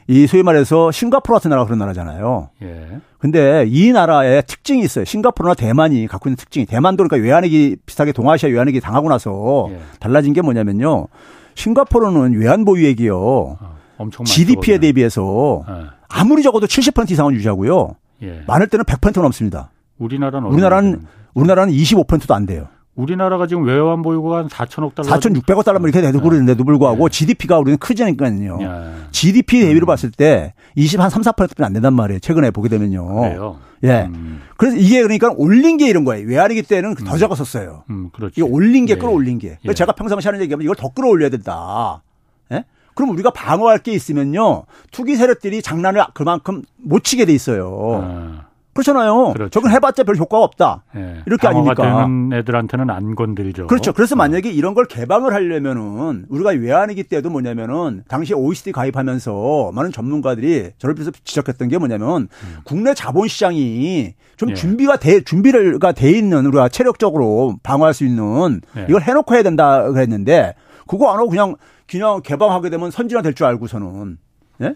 [0.08, 2.50] 이 소위 말해서 싱가포르 같은 나라가 그런 나라잖아요.
[2.62, 3.00] 예.
[3.20, 5.06] 근데 이 나라의 특징이 있어요.
[5.06, 9.80] 싱가포르나 대만이 갖고 있는 특징이 대만도 그러니까 외환위기 비슷하게 동아시아 외환위기 당하고 나서 예.
[10.00, 11.08] 달라진 게 뭐냐면요.
[11.56, 13.18] 싱가포르는 외환 보유액이요.
[13.18, 13.58] 어,
[13.98, 15.74] 엄청 GDP에 대비해서 예.
[16.10, 17.96] 아무리 적어도 70% 이상은 유지하고요.
[18.24, 18.44] 예.
[18.48, 19.72] 많을 때는 100% 넘습니다.
[20.00, 22.68] 우리나라는 우리나라는 우리나라는 25%도 안 돼요.
[22.96, 25.10] 우리나라가 지금 외환 보유고가 한 4천억 달러.
[25.10, 27.12] 4,600억 달러면 이렇게 되고 그러는데도 불구하고 네.
[27.12, 28.58] GDP가 우리는 크지니까요.
[28.58, 28.92] 네.
[29.12, 29.88] GDP 대비로 음.
[29.88, 32.20] 봤을 때 20, 한 3, 4%뿐이 안 된단 말이에요.
[32.20, 33.06] 최근에 보게 되면요.
[33.22, 33.60] 그래요?
[33.84, 34.04] 예.
[34.14, 34.42] 음.
[34.58, 36.28] 그래서 이게 그러니까 올린 게 이런 거예요.
[36.28, 37.18] 외환위기 때는 더 음.
[37.18, 37.84] 적었었어요.
[37.90, 38.34] 음, 그렇지.
[38.38, 38.98] 이게 올린 게 예.
[38.98, 39.58] 끌어올린 게.
[39.66, 39.74] 예.
[39.74, 42.04] 제가 평상시 하는 얘기하면 이걸 더 끌어올려야 된다.
[42.52, 42.64] 예?
[42.94, 44.66] 그럼 우리가 방어할 게 있으면요.
[44.92, 48.02] 투기 세력들이 장난을 그만큼 못 치게 돼 있어요.
[48.04, 48.53] 아.
[48.74, 49.34] 그렇잖아요.
[49.34, 49.50] 그렇죠.
[49.50, 50.84] 저건 해봤자 별 효과가 없다.
[50.96, 51.22] 네.
[51.26, 51.84] 이렇게 아닙니까?
[51.84, 53.68] 되는 애들한테는 안 건들죠.
[53.68, 53.94] 그렇죠.
[53.94, 54.18] 그래서 네.
[54.18, 60.96] 만약에 이런 걸 개방을 하려면은 우리가 외환위기 때도 뭐냐면은 당시 OECD 가입하면서 많은 전문가들이 저를
[60.96, 62.58] 비해서 지적했던 게 뭐냐면 음.
[62.64, 64.56] 국내 자본시장이 좀 네.
[64.56, 68.86] 준비가 돼 준비가 돼 있는 우리가 체력적으로 방어할 수 있는 네.
[68.90, 70.56] 이걸 해놓고 해야 된다 그랬는데
[70.88, 71.56] 그거 안 하고 그냥
[71.88, 74.18] 그냥 개방하게 되면 선진화 될 줄 알고서는
[74.62, 74.76] 예?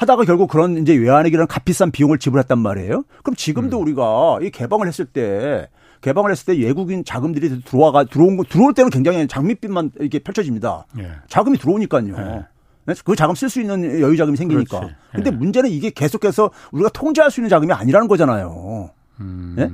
[0.00, 3.04] 하다가 결국 그런 이제 외환위기라는 값비싼 비용을 지불했단 말이에요.
[3.22, 3.82] 그럼 지금도 음.
[3.82, 5.68] 우리가 이 개방을 했을 때
[6.00, 10.86] 개방을 했을 때 외국인 자금들이 들어와가 들어온 거 들어올 때는 굉장히 장밋빛만 이렇게 펼쳐집니다.
[10.98, 11.12] 예.
[11.28, 12.14] 자금이 들어오니까요.
[12.16, 12.44] 예.
[12.86, 12.94] 네?
[13.04, 14.78] 그 자금 쓸 수 있는 여유 자금이 생기니까.
[14.78, 14.94] 그렇지.
[14.94, 15.16] 예.
[15.16, 18.88] 근데 문제는 이게 계속해서 우리가 통제할 수 있는 자금이 아니라는 거잖아요.
[19.20, 19.56] 음.
[19.58, 19.68] 예?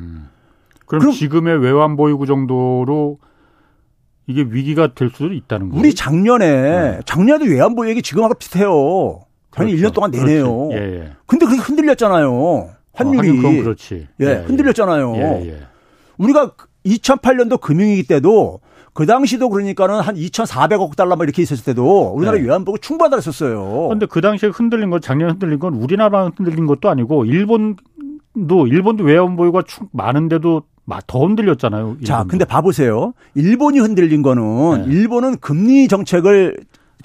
[0.86, 3.20] 그럼, 그럼, 지금의 외환 보유고 정도로
[4.26, 5.80] 이게 위기가 될 수도 있다는 거예요.
[5.80, 7.00] 우리 작년에 네.
[7.06, 9.25] 작년에도 외환 보유액이 지금하고 비슷해요.
[9.64, 9.76] 그렇죠.
[9.76, 10.70] 1년 동안 내내요.
[10.72, 11.12] 예, 예.
[11.26, 12.70] 근데 그게 흔들렸잖아요.
[12.92, 13.38] 환율이.
[13.38, 14.06] 어, 그렇지.
[14.20, 14.34] 예, 예, 예.
[14.46, 15.16] 흔들렸잖아요.
[15.16, 15.60] 예,
[16.18, 16.52] 우리가
[16.84, 18.60] 2008년도 금융위기 때도
[18.96, 22.44] 그 당시도 그러니까는 한 2,400억 달러 막 이렇게 있었을 때도 우리나라 네.
[22.44, 23.88] 외환보고 충분하다 했었어요.
[23.88, 29.36] 그런데 그 당시에 흔들린 건 작년 흔들린 건 우리나라만 흔들린 것도 아니고 일본도 일본도 외환
[29.36, 30.62] 보유가 많은데도
[31.06, 31.82] 더 흔들렸잖아요.
[31.82, 32.06] 일본도.
[32.06, 33.12] 자, 근데 봐보세요.
[33.34, 34.94] 일본이 흔들린 거는 네.
[34.94, 36.56] 일본은 금리 정책을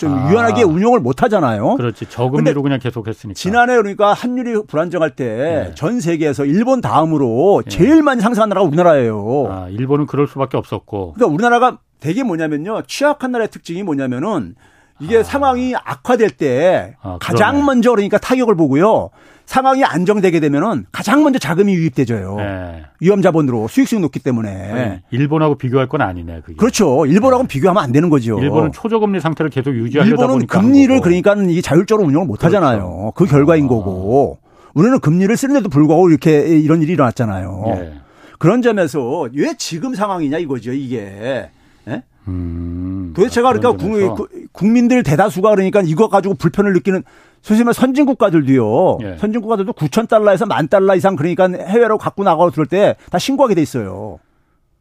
[0.02, 0.32] 좀 아.
[0.32, 1.76] 유연하게 운용을 못 하잖아요.
[1.76, 2.08] 그렇지.
[2.10, 3.36] 저금리로 그냥 계속 했으니까.
[3.36, 6.02] 지난해 그러니까 환율이 불안정할 때전 네.
[6.02, 7.70] 세계에서 일본 다음으로 네.
[7.70, 9.48] 제일 많이 상승한 나라가 우리나라예요.
[9.50, 11.14] 아, 일본은 그럴 수밖에 없었고.
[11.14, 12.82] 그러니까 우리나라가 되게 뭐냐면요.
[12.88, 14.56] 취약한 나라의 특징이 뭐냐면은
[15.02, 15.24] 이게 아.
[15.24, 19.10] 상황이 악화될 때 아, 가장 먼저 그러니까 타격을 보고요.
[19.46, 22.36] 상황이 안정되게 되면은 가장 먼저 자금이 유입되져요.
[22.38, 22.84] 네.
[23.02, 24.50] 위험 자본으로 수익성이 높기 때문에.
[24.52, 25.02] 네.
[25.12, 26.42] 일본하고 비교할 건 아니네.
[26.42, 26.56] 그게.
[26.56, 27.06] 그렇죠.
[27.06, 27.54] 일본하고는 네.
[27.54, 28.40] 비교하면 안 되는 거죠.
[28.40, 32.56] 일본은 초저금리 상태를 계속 유지하려다 일본은 보니까 금리를 그러니까 이게 자율적으로 운영을 못 그렇죠.
[32.56, 33.12] 하잖아요.
[33.16, 33.68] 그 결과인 아.
[33.68, 34.38] 거고.
[34.74, 37.64] 우리는 금리를 쓰는데도 불구하고 이렇게 이런 일이 일어났잖아요.
[37.76, 37.94] 네.
[38.40, 40.72] 그런 점에서 왜 지금 상황이냐 이거죠.
[40.72, 41.50] 이게.
[41.88, 42.04] 예?
[42.28, 47.04] 음, 도대체가 아, 그러니까 구, 국민들 대다수가 그러니까 이거 가지고 불편을 느끼는
[47.42, 48.98] 소위 말해 선진 국가들도요.
[49.02, 49.18] 예.
[49.18, 53.56] 선진 국가들도 9천 달러에서 만 달러 이상 그러니까 해외로 갖고 나가고 들을 때 다 신고하게
[53.56, 54.20] 돼 있어요.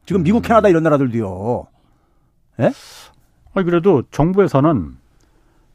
[0.07, 0.43] 지금 미국, 음.
[0.43, 1.67] 캐나다 이런 나라들도요.
[2.61, 2.73] 예?
[3.55, 4.97] 아 그래도 정부에서는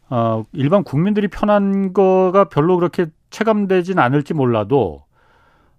[0.10, 5.04] 어, 일반 국민들이 편한 거가 별로 그렇게 체감되진 않을지 몰라도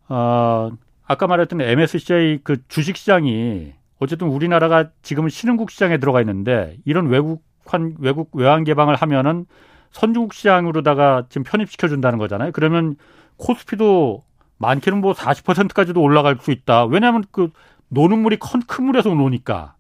[0.09, 0.71] 어,
[1.07, 7.43] 아까 말했던 MSCI 그 주식 시장이 어쨌든 우리나라가 지금은 신흥국 시장에 들어가 있는데 이런 외국
[7.67, 9.47] 환 외국 외환 개방을 하면은
[9.91, 12.53] 선진국 시장으로다가 지금 편입시켜 준다는 거잖아요.
[12.53, 12.97] 그러면
[13.37, 14.25] 코스피도
[14.59, 16.85] 많게는 뭐 40%까지도 올라갈 수 있다.
[16.87, 17.51] 왜냐하면 그
[17.89, 19.75] 노는 물이 큰, 큰 물에서 노니까.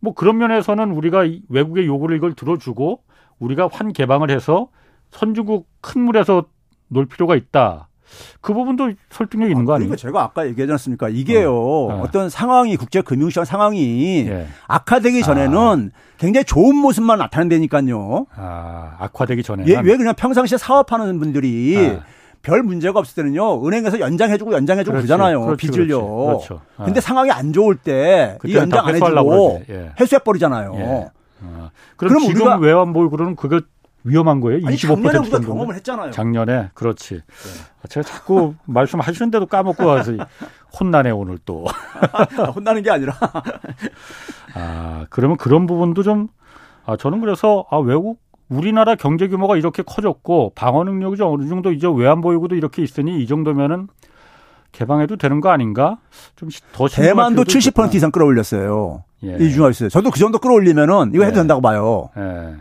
[0.00, 3.02] 뭐 그런 면에서는 우리가 외국의 요구를 이걸 들어주고
[3.38, 4.68] 우리가 환 개방을 해서
[5.10, 6.44] 선진국 큰 물에서
[6.88, 7.88] 놀 필요가 있다.
[8.40, 9.88] 그 부분도 설득력 있는 거 아니에요?
[9.90, 11.08] 그리고 제가 아까 얘기하지 않습니까?
[11.08, 11.52] 이게요.
[11.54, 12.06] 어.
[12.12, 14.46] 떤 상황이 국제 금융 시장 상황이 예.
[14.68, 15.98] 악화되기 전에는 아.
[16.18, 18.26] 굉장히 좋은 모습만 나타낸다니까요.
[18.36, 19.64] 아, 악화되기 전에.
[19.66, 22.04] 예, 왜 그냥 평상시에 사업하는 분들이 아.
[22.42, 26.00] 별 문제가 없을 때는요 은행에서 연장해주고 연장해주고 그렇지, 그러잖아요 그렇지, 빚을요.
[26.06, 26.36] 그렇죠.
[26.46, 26.60] 그렇죠.
[26.84, 27.00] 근데 아.
[27.00, 29.90] 상황이 안 좋을 때 이 연장 안 해주고 예.
[29.98, 30.72] 해소해 버리잖아요.
[30.76, 31.08] 예.
[31.42, 31.70] 아.
[31.96, 33.60] 그럼, 그럼 지금 우리가 외환보유고는 그거
[34.06, 34.66] 위험한 거예요?
[34.66, 36.10] 아니, 25% 작년에 우리가 경험을 했잖아요.
[36.12, 37.14] 작년에 그렇지.
[37.14, 37.88] 네.
[37.88, 40.12] 제가 자꾸 말씀하시는데도 까먹고 와서
[40.78, 41.66] 혼나네 오늘 또.
[42.54, 43.14] 혼나는 게 아니라.
[44.54, 46.28] 아 그러면 그런 부분도 좀.
[46.84, 51.72] 아 저는 그래서 아 외국 우리나라 경제 규모가 이렇게 커졌고 방어 능력이 좀 어느 정도
[51.72, 53.88] 이제 외환 보유고도 이렇게 있으니 이 정도면은
[54.72, 55.98] 개방해도 되는 거 아닌가?
[56.36, 57.88] 좀 더 대만도 70% 있겠구나.
[57.92, 59.02] 이상 끌어올렸어요.
[59.24, 59.36] 예.
[59.40, 59.88] 이 중에 있어요.
[59.88, 61.40] 저도 그 정도 끌어올리면은 이거 해도 예.
[61.40, 62.10] 된다고 봐요.
[62.18, 62.54] 예.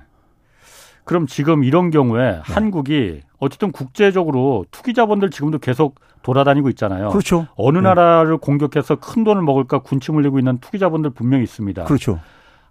[1.06, 2.39] 그럼 지금 이런 경우에 네.
[2.43, 7.10] 한국이 어쨌든 국제적으로 투기 자본들 지금도 계속 돌아다니고 있잖아요.
[7.10, 7.47] 그렇죠.
[7.56, 7.84] 어느 네.
[7.84, 11.84] 나라를 공격해서 큰 돈을 먹을까 군침 흘리고 있는 투기 자본들 분명히 있습니다.
[11.84, 12.20] 그렇죠.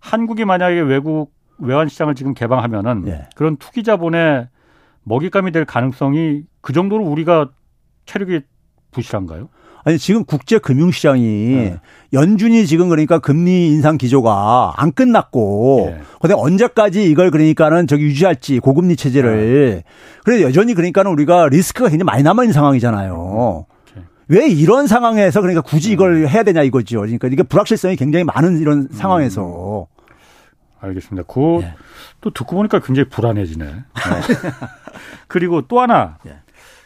[0.00, 3.28] 한국이 만약에 외국 외환 시장을 지금 개방하면은 네.
[3.36, 4.48] 그런 투기 자본의
[5.04, 7.50] 먹잇감이 될 가능성이 그 정도로 우리가
[8.06, 8.40] 체력이
[8.90, 9.48] 부실한가요?
[9.84, 11.80] 아니 지금 국제 금융 시장이 네.
[12.12, 16.00] 연준이 지금 그러니까 금리 인상 기조가 안 끝났고 네.
[16.20, 19.84] 근데 언제까지 이걸 그러니까는 저기 유지할지 고금리 체제를 네.
[20.24, 23.66] 그래 여전히 그러니까는 우리가 리스크가 굉장히 많이 남아 있는 상황이잖아요.
[24.28, 26.28] 왜 이런 상황에서 그러니까 굳이 이걸 음.
[26.28, 27.00] 해야 되냐 이거죠.
[27.00, 28.88] 그러니까 이게 불확실성이 굉장히 많은 이런 음.
[28.90, 29.86] 상황에서.
[30.80, 31.26] 알겠습니다.
[31.26, 31.74] 그또 네.
[32.22, 33.64] 듣고 보니까 굉장히 불안해지네.
[33.64, 33.82] 네.
[35.28, 36.36] 그리고 또 하나 네.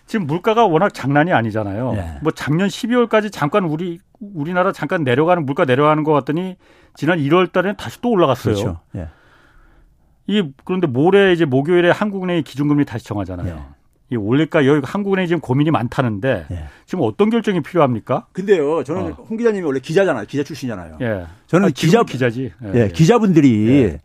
[0.09, 1.93] 지금 물가가 워낙 장난이 아니잖아요.
[1.97, 2.19] 예.
[2.23, 6.57] 뭐 작년 12월까지 잠깐 우리 우리나라 잠깐 내려가는 물가 내려가는 것 같더니
[6.95, 8.55] 지난 1월 달에는 다시 또 올라갔어요.
[8.55, 8.81] 그렇죠.
[8.97, 9.09] 예.
[10.27, 13.55] 이 그런데 모레 이제 목요일에 한국은행이 기준금리 다시 정하잖아요.
[13.55, 13.79] 예.
[14.11, 16.65] 이 올릴까 여기 한국은행이 지금 고민이 많다는데 예.
[16.87, 18.29] 지금 어떤 결정이 필요합니까?
[18.33, 19.17] 근데요, 저는 어.
[19.29, 20.97] 홍 기자님이 원래 기자잖아요, 기자 출신이잖아요.
[21.03, 21.27] 예.
[21.47, 22.51] 저는 아, 기자 기자지.
[22.65, 22.89] 예, 예.
[22.89, 23.99] 기자분들이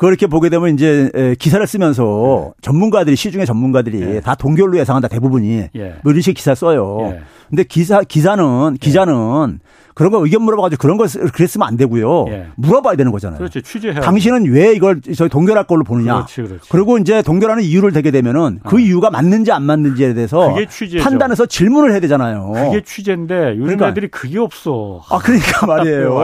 [0.00, 2.52] 그렇게 보게 되면 이제 기사를 쓰면서 네.
[2.62, 4.20] 전문가들이 시중의 전문가들이 네.
[4.22, 5.94] 다 동결로 예상한다 대부분이 예.
[6.02, 7.00] 뭐 이런 식 기사 써요.
[7.02, 7.20] 예.
[7.50, 9.60] 근데 기사 기사는 기자는
[9.94, 12.26] 그런 거 의견 물어봐가지고 그런 거 그랬으면 안 되고요.
[12.28, 12.46] 예.
[12.56, 13.38] 물어봐야 되는 거잖아요.
[13.38, 13.94] 그렇지 취재해.
[14.00, 16.14] 당신은 왜 이걸 저희 동결할 걸로 보느냐.
[16.14, 16.68] 그렇지, 그렇지.
[16.70, 18.78] 그리고 이제 동결하는 이유를 대게 되면은 그 어.
[18.78, 20.54] 이유가 맞는지 안 맞는지에 대해서
[21.02, 22.52] 판단해서 질문을 해야 되잖아요.
[22.54, 23.88] 그게 취재인데 요즘 그러니까.
[23.88, 25.02] 애들이 그게 없어.
[25.10, 26.14] 아 그러니까 말이에요.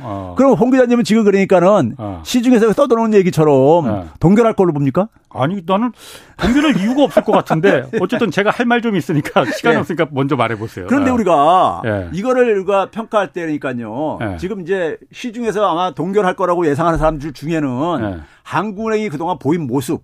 [0.00, 0.34] 어.
[0.36, 2.22] 그럼 홍 기자님은 지금 그러니까는 어.
[2.24, 3.54] 시중에서 떠도는 얘기처럼
[3.88, 4.06] 어.
[4.20, 5.08] 동결할 걸로 봅니까?
[5.34, 5.92] 아니 나는
[6.36, 9.78] 동결할 이유가 없을 것 같은데 어쨌든 제가 할 말 좀 있으니까 시간 네.
[9.78, 10.86] 없으니까 먼저 말해보세요.
[10.88, 11.14] 그런데 아.
[11.14, 12.08] 우리가 네.
[12.12, 14.18] 이거를 우리가 평 가할 때니까요.
[14.20, 14.36] 네.
[14.38, 20.02] 지금 이제 시중에서 아마 동결할 거라고 예상하는 사람들 중에는 한국은행이 그동안 보인 모습.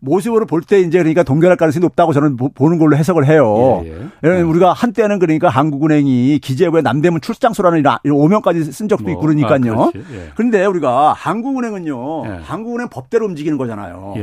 [0.00, 3.82] 모습으로 볼 때 이제 그러니까 동결할 가능성이 높다고 저는 보 는 걸로 해석을 해요.
[3.86, 4.42] 예, 예.
[4.42, 9.82] 우리가 한때는 그러니까 한국은행이 기재부에 남대문 출장소라는 오명까지 쓴 적도 뭐, 있고 그러니까요.
[9.84, 10.32] 아, 예.
[10.34, 12.26] 그런데 우리가 한국은행은요.
[12.26, 12.30] 예.
[12.42, 14.14] 한국은행 법대로 움직이는 거잖아요.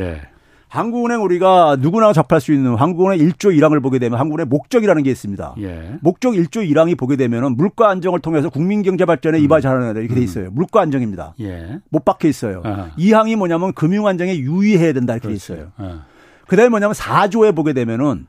[0.74, 0.78] 예.
[0.78, 5.55] 한국은행 우리가 누구나 접할 수 있는 한국은행 1조 1항을 보게 되면 한국은행 목적이라는 게 있습니다.
[5.59, 5.97] 예.
[6.01, 9.43] 목적 1조 1항이 보게 되면은 물가 안정을 통해서 국민 경제 발전에 음.
[9.43, 10.24] 이바지하는 이렇게 돼 음.
[10.24, 10.49] 있어요.
[10.51, 11.36] 물가 안정입니다.
[11.41, 11.80] 예.
[11.89, 12.61] 못 박혀 있어요.
[12.65, 12.91] 아.
[12.97, 15.71] 2항이 뭐냐면 금융 안정에 유의해야 된다 이렇게 돼 있어요.
[15.78, 16.05] 아.
[16.47, 18.28] 그다음에 뭐냐면 4조에 보게 되면은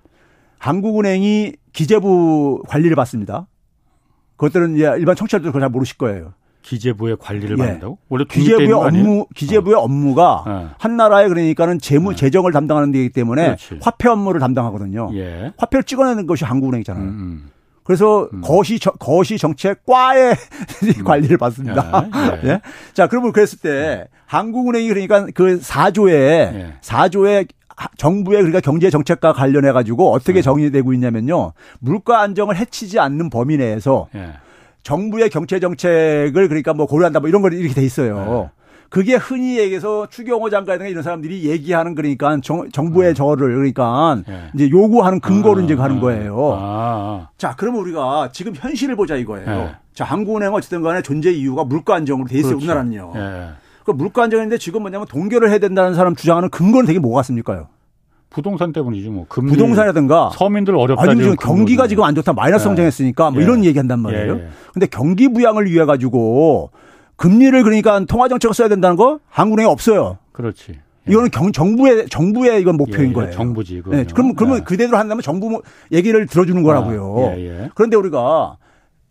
[0.58, 3.46] 한국은행이 기재부 관리를 받습니다.
[4.36, 6.34] 그것들은 이제 일반 청취자들 그걸 잘 모르실 거예요.
[6.64, 7.62] 기재부의 관리를 예.
[7.62, 7.98] 받는다고?
[8.08, 9.80] 원래 기재부의 업무 기재부의 어.
[9.80, 10.70] 업무가 어.
[10.78, 12.16] 한 나라에 그러니까는 재무 네.
[12.16, 13.78] 재정을 담당하는 데이기 때문에 그렇지.
[13.82, 15.10] 화폐 업무를 담당하거든요.
[15.14, 15.52] 예.
[15.58, 17.04] 화폐를 찍어내는 것이 한국은행이잖아요.
[17.04, 17.50] 음, 음.
[17.84, 18.40] 그래서 음.
[18.42, 20.34] 거시 거시 정책 과의
[20.98, 21.04] 음.
[21.04, 22.08] 관리를 받습니다.
[22.42, 22.48] 예.
[22.48, 22.60] 예.
[22.94, 24.08] 자, 그러면 그랬을 때 예.
[24.26, 26.74] 한국은행이 그러니까 그 4조에 예.
[26.80, 27.46] 4조에
[27.98, 30.42] 정부의 그러니까 경제 정책과 관련해 가지고 어떻게 예.
[30.42, 31.52] 정의되고 있냐면요.
[31.80, 34.32] 물가 안정을 해치지 않는 범위 내에서 예.
[34.84, 38.50] 정부의 경제 정책을 그러니까 뭐 고려한다 뭐 이런 걸 이렇게 돼 있어요.
[38.54, 38.64] 네.
[38.90, 43.14] 그게 흔히 얘기해서 추경호 장관이나 이런 사람들이 얘기하는 그러니까 정, 정부의 네.
[43.14, 44.50] 저를 그러니까 네.
[44.54, 46.52] 이제 요구하는 근거로 아, 이제 가는 거예요.
[46.52, 47.28] 아, 아.
[47.36, 49.46] 자, 그러면 우리가 지금 현실을 보자 이거예요.
[49.46, 49.74] 네.
[49.94, 52.50] 자, 한국은행 어쨌든 간에 존재 이유가 물가 안정으로 돼 있어요.
[52.50, 52.58] 그렇죠.
[52.58, 53.12] 우리나라는요.
[53.14, 53.48] 네.
[53.84, 57.66] 그 물가 안정인데 지금 뭐냐면 동결을 해야 된다는 사람 주장하는 근거는 되게 뭐 같습니까요?
[58.34, 59.26] 부동산 때문이지 뭐.
[59.28, 61.02] 금리, 부동산이라든가 서민들 어렵다.
[61.02, 62.32] 아니 지금 경기가 지금 안 좋다.
[62.32, 62.64] 마이너스 예.
[62.64, 63.44] 성장했으니까 뭐 예.
[63.44, 64.34] 이런 얘기 한단 말이에요.
[64.34, 64.38] 예.
[64.38, 64.48] 예.
[64.72, 66.70] 근데 경기 부양을 위해 가지고
[67.16, 70.18] 금리를 그러니까 통화 정책을 써야 된다는 거 한국은행에 없어요.
[70.32, 70.72] 그렇지.
[70.72, 71.12] 예.
[71.12, 73.30] 이거는 경, 정부의 정부의 이건 목표인 예, 거예요.
[73.30, 73.82] 정부지.
[73.86, 75.62] 네, 그럼 그러면 그대로 한다면 정부
[75.92, 77.14] 얘기를 들어주는 거라고요.
[77.18, 78.56] 아, 그런데 우리가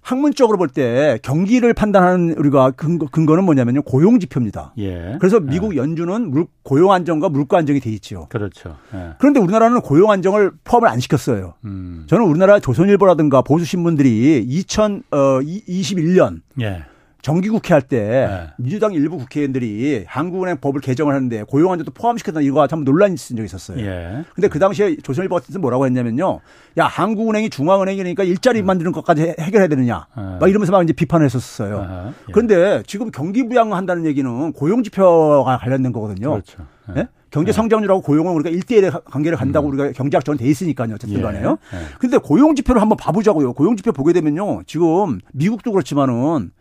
[0.04, 4.74] 학문적으로 볼 때 경기를 판단하는 우리가 근거, 근거는 뭐냐면요 고용 지표입니다.
[4.78, 5.18] 예.
[5.20, 5.78] 그래서 미국 예.
[5.78, 8.28] 연준은 물, 고용 안정과 물가 안정이 돼 있죠.
[8.30, 8.76] 그렇죠.
[8.94, 9.12] 예.
[9.20, 11.54] 그런데 우리나라는 고용 안정을 포함을 안 시켰어요.
[11.66, 12.06] 음.
[12.08, 16.86] 저는 우리나라 조선일보라든가 보수 신문들이 2021년 예.
[17.24, 18.48] 정기국회 할때 네.
[18.58, 23.80] 민주당 일부 국회의원들이 한국은행 법을 개정을 하는데 고용안정도 포함시켰다 이거 참 논란이 있은 적이 있었어요.
[23.80, 24.26] 예.
[24.36, 26.42] 근데 그 당시에 조선일보 같은 데서 뭐라고 했냐면요.
[26.78, 28.66] 야 한국은행이 중앙은행이니까 일자리 음.
[28.66, 30.06] 만드는 것까지 해결해야 되느냐.
[30.18, 30.22] 예.
[30.38, 31.88] 막 이러면서 막 이제 비판을 했었어요.
[31.90, 32.34] 예.
[32.34, 36.32] 그런데 지금 경기 부양한다는 얘기는 고용 지표가 관련된 거거든요.
[36.32, 36.68] 그렇죠.
[36.90, 37.02] 예?
[37.02, 37.08] 예?
[37.32, 39.74] 경제 성장률하고 고용은 우리가 일대일의 관계를 간다고 음.
[39.74, 40.96] 우리가 경제학적으로 돼 있으니까요.
[40.96, 41.22] 어쨌든 예.
[41.22, 41.58] 간에요.
[41.74, 41.78] 예.
[42.00, 43.54] 근데 고용 지표를 한번 봐 보자고요.
[43.54, 44.64] 고용 지표 보게 되면요.
[44.68, 46.52] 지금 미국도 그렇지만은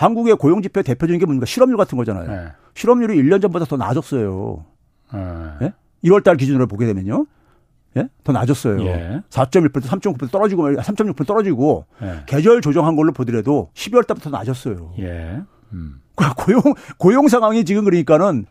[0.00, 1.44] 한국의 고용 지표 대표적인 게 뭡니까?
[1.44, 2.26] 실업률 같은 거잖아요.
[2.26, 2.52] 네.
[2.74, 4.64] 실업률이 1년 전보다 더 낮았어요.
[5.12, 5.20] 네.
[5.62, 5.72] 예?
[6.04, 7.26] 1월 달 기준으로 보게 되면요.
[7.98, 8.08] 예?
[8.24, 8.80] 더 낮았어요.
[8.86, 9.20] 예.
[9.28, 12.22] 4.1% 3.9% 떨어지고 3.6% 떨어지고 예.
[12.24, 14.94] 계절 조정한 걸로 보더라도 12월 달부터 낮았어요.
[15.00, 15.42] 예.
[15.74, 16.00] 음.
[16.36, 16.62] 고용
[16.96, 18.46] 고용 상황이 지금 그러니까는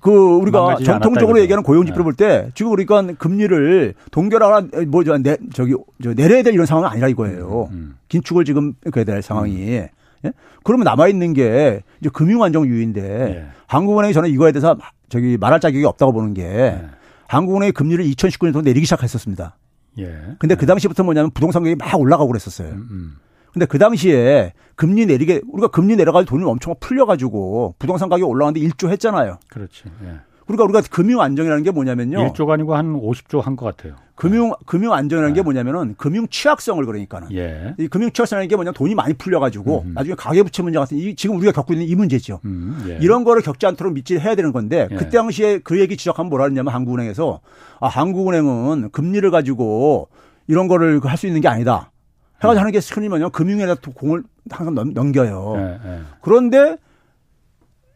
[0.00, 2.04] 그 우리가 전통적으로 얘기하는 고용 지표를 예.
[2.04, 5.18] 볼때 지금 그러니까 금리를 동결하라 뭐저
[5.52, 7.68] 저기 저 내려야 될 이런 상황은 아니라 이거예요.
[7.72, 7.96] 음, 음.
[8.08, 9.88] 긴축을 지금 그래야 될 상황이.
[10.24, 10.28] 음.
[10.28, 10.32] 예?
[10.62, 13.46] 그러면 남아 있는 게 이제 금융 안정 유인데 예.
[13.66, 14.76] 한국은행이 저는 이거에 대해서
[15.08, 16.82] 저기 말할 자격이 없다고 보는 게 예.
[17.28, 19.56] 한국은행이 금리를 2019년부터 내리기 시작했었습니다.
[19.98, 20.18] 예.
[20.38, 22.68] 근데 그 당시부터 뭐냐면 부동산 가격이 막 올라가고 그랬었어요.
[22.68, 23.16] 음, 음.
[23.52, 28.90] 근데 그 당시에 금리 내리게 우리가 금리 내려가지고 돈을 엄청 풀려가지고 부동산 가격이 올라가는데 1조
[28.90, 29.38] 했잖아요.
[29.48, 29.84] 그렇지.
[30.04, 30.18] 예.
[30.46, 32.32] 그러니까 우리가 금융 안정이라는 게 뭐냐면요.
[32.32, 33.94] 1조가 아니고 한 50조 한 것 같아요.
[34.14, 35.40] 금융 금융 안정이라는 네.
[35.40, 37.74] 게 뭐냐면은 금융 취약성을 그러니까는 예.
[37.78, 39.94] 이 금융 취약성이라는 게 뭐냐 돈이 많이 풀려 가지고 음.
[39.94, 42.40] 나중에 가계 부채 문제 같은 이 지금 우리가 겪고 있는 이 문제죠.
[42.44, 42.84] 음.
[42.88, 42.98] 예.
[43.00, 44.94] 이런 거를 겪지 않도록 밑질 해야 되는 건데 예.
[44.94, 47.40] 그때 당시에 그 얘기 지적하면 뭐라 했냐면 한국은행에서
[47.80, 50.08] 아 한국은행은 금리를 가지고
[50.46, 51.90] 이런 거를 할 수 있는 게 아니다.
[52.36, 52.58] 해가지고 음.
[52.60, 55.54] 하는 게 흔히 뭐냐 금융에다 공을 항상 넘겨요.
[55.56, 55.98] 예, 예.
[56.20, 56.76] 그런데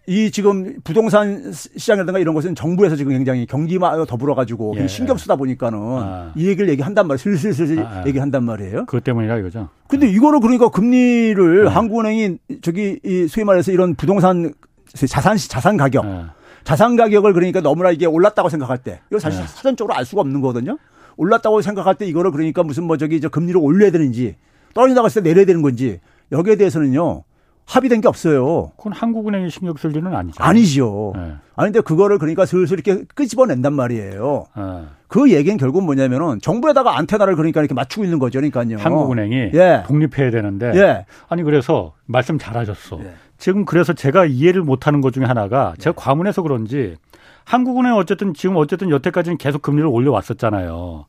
[0.09, 4.89] 이 지금 부동산 시장이라든가 이런 것은 정부에서 지금 굉장히 경기와 더불어 가지고 예.
[4.89, 6.33] 신경 쓰다 보니까는 아.
[6.35, 7.19] 이 얘기를 얘기한단 말이에요.
[7.19, 8.05] 슬슬슬슬 아, 아.
[8.07, 8.87] 얘기한단 말이에요.
[8.87, 9.69] 그것 때문이라 이거죠.
[9.87, 11.71] 근데 이거를 그러니까 금리를 네.
[11.71, 14.55] 한국은행이 저기 이 소위 말해서 이런 부동산
[14.95, 16.23] 자산 자산 가격 네.
[16.65, 19.47] 자산 가격을 그러니까 너무나 이게 올랐다고 생각할 때 이거 사실 네.
[19.47, 20.79] 사전적으로 알 수가 없는 거거든요.
[21.19, 24.37] 올랐다고 생각할 때 이거를 그러니까 무슨 뭐 저기 저 금리를 올려야 되는지
[24.73, 26.01] 떨어진다고 했을 때 내려야 되는 건지
[26.33, 27.25] 여기에 대해서는요.
[27.69, 28.73] 합의된 게 없어요.
[28.79, 30.43] 그건 한국은행이 신경 쓸 일은 아니죠.
[30.43, 31.13] 아니죠.
[31.15, 31.35] 네.
[31.55, 34.47] 아닌데 그거를 그러니까 슬슬 이렇게 끄집어낸단 말이에요.
[34.57, 34.63] 네.
[35.07, 38.41] 그 얘기는 결국 뭐냐면은 정부에다가 안테나를 그러니까 이렇게 맞추고 있는 거죠.
[38.41, 38.79] 그러니까요.
[38.79, 39.85] 한국은행이 예.
[39.87, 40.73] 독립해야 되는데.
[40.77, 41.07] 예.
[41.29, 43.01] 아니 그래서 말씀 잘하셨어.
[43.01, 43.13] 예.
[43.37, 46.03] 지금 그래서 제가 이해를 못하는 것 중에 하나가 제가 예.
[46.03, 46.97] 과문해서 그런지
[47.45, 51.05] 한국은행 어쨌든 지금 어쨌든 여태까지는 계속 금리를 올려왔었잖아요.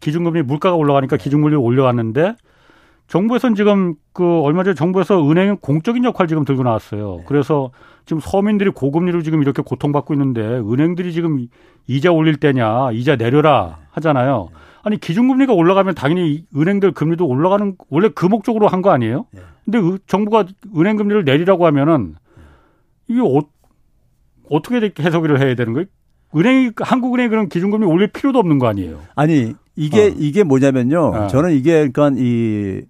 [0.00, 2.34] 기준금리 물가가 올라가니까 기준금리를 올려왔는데
[3.06, 7.16] 정부에서는 지금 그 얼마 전에 정부에서 은행은 공적인 역할 지금 들고 나왔어요.
[7.18, 7.24] 네.
[7.26, 7.70] 그래서
[8.06, 11.46] 지금 서민들이 고금리로 지금 이렇게 고통받고 있는데 은행들이 지금
[11.86, 13.86] 이자 올릴 때냐, 이자 내려라 네.
[13.92, 14.48] 하잖아요.
[14.50, 14.58] 네.
[14.82, 19.26] 아니 기준금리가 올라가면 당연히 은행들 금리도 올라가는 원래 그 목적으로 한 거 아니에요?
[19.32, 19.40] 네.
[19.64, 20.44] 근데 정부가
[20.76, 22.14] 은행 금리를 내리라고 하면은
[23.08, 23.42] 이게 어,
[24.50, 25.86] 어떻게 해석을 해야 되는 거예요?
[26.36, 28.98] 은행이 한국은행이 그런 기준금리 올릴 필요도 없는 거 아니에요?
[29.14, 30.14] 아니 이게 어.
[30.18, 31.00] 이게 뭐냐면요.
[31.14, 31.26] 어.
[31.28, 32.82] 저는 이게 그러니까 이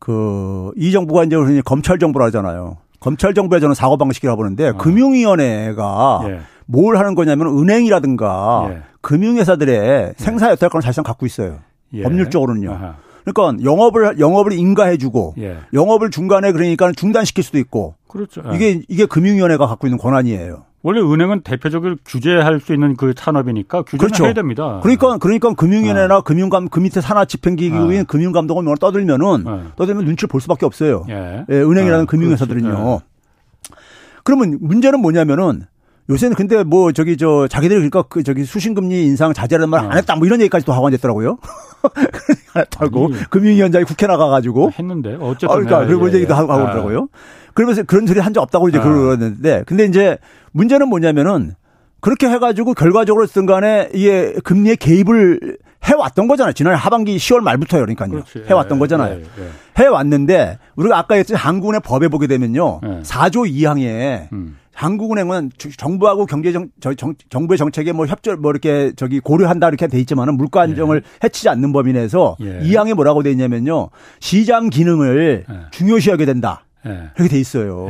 [0.00, 2.78] 그 이 정부가 이제 검찰 정부를 하잖아요.
[3.00, 4.76] 검찰 정부에 저는 사고 방식이라고 보는데 어.
[4.76, 6.40] 금융위원회가 예.
[6.66, 8.82] 뭘 하는 거냐면 은행이라든가 예.
[9.00, 10.12] 금융회사들의 예.
[10.16, 11.58] 생사 여탈권을 사실상 갖고 있어요.
[11.94, 12.02] 예.
[12.02, 12.72] 법률적으로는요.
[12.72, 12.94] 아하.
[13.24, 15.58] 그러니까 영업을 영업을 인가해주고 예.
[15.72, 17.94] 영업을 중간에 그러니까 중단시킬 수도 있고.
[18.08, 18.42] 그렇죠.
[18.54, 20.64] 이게 이게 금융위원회가 갖고 있는 권한이에요.
[20.82, 24.24] 원래 은행은 대표적으로 규제할 수 있는 그 산업이니까 규제를 그렇죠.
[24.24, 24.80] 해야 됩니다.
[24.82, 26.22] 그러니까 그러니까 금융위원회나 어.
[26.22, 28.04] 금융감 그 밑에 산하 집행기구인 어.
[28.04, 29.72] 금융감독원 뭐 떠들면은 어.
[29.76, 31.04] 떠들면 눈치를 볼 수밖에 없어요.
[31.10, 31.44] 예.
[31.48, 33.00] 예 은행이라는 어, 금융회사들은요.
[33.02, 33.76] 예.
[34.24, 35.66] 그러면 문제는 뭐냐면은
[36.10, 39.94] 요새는 근데 뭐 저기 저 자기들이 그러니까 그 저기 수신금리 인상 자제라는 말안 어.
[39.94, 41.38] 했다 뭐 이런 얘기까지 또 하고 앉았더라고요.
[42.54, 46.36] 안 했다고 금융위원장이 국회 나가가지고 했는데 어쨌든 어, 그러니까 그리고 예, 얘기도 예.
[46.36, 47.08] 하고 그러더라고요.
[47.54, 48.82] 그러면서 그런 소리 한 적 없다고 이제 아.
[48.82, 50.18] 그러는데 근데 이제
[50.52, 51.54] 문제는 뭐냐면은
[52.00, 56.52] 그렇게 해가지고 결과적으로 쓴 간에 이게 금리에 개입을 해왔던 거잖아요.
[56.52, 57.82] 지난해 하반기 10월 말부터요.
[57.82, 58.10] 그러니까요.
[58.10, 58.44] 그렇지.
[58.48, 59.14] 해왔던 예, 거잖아요.
[59.16, 59.82] 예, 예.
[59.82, 62.80] 해왔는데 우리가 아까 했던 한국은행 법에 보게 되면요.
[63.02, 63.52] 4조 예.
[63.52, 64.56] 2항에 음.
[64.74, 69.98] 한국은행은 정부하고 경제 정 정, 정부의 정책에 뭐 협조 뭐 이렇게 저기 고려한다 이렇게 돼
[70.00, 71.26] 있지만은 물가 안정을 예.
[71.26, 72.60] 해치지 않는 범위 내에서 예.
[72.60, 73.90] 2항에 뭐라고 돼 있냐면요.
[74.20, 76.64] 시장 기능을 중요시하게 된다.
[76.84, 77.88] 이렇게 돼 있어요.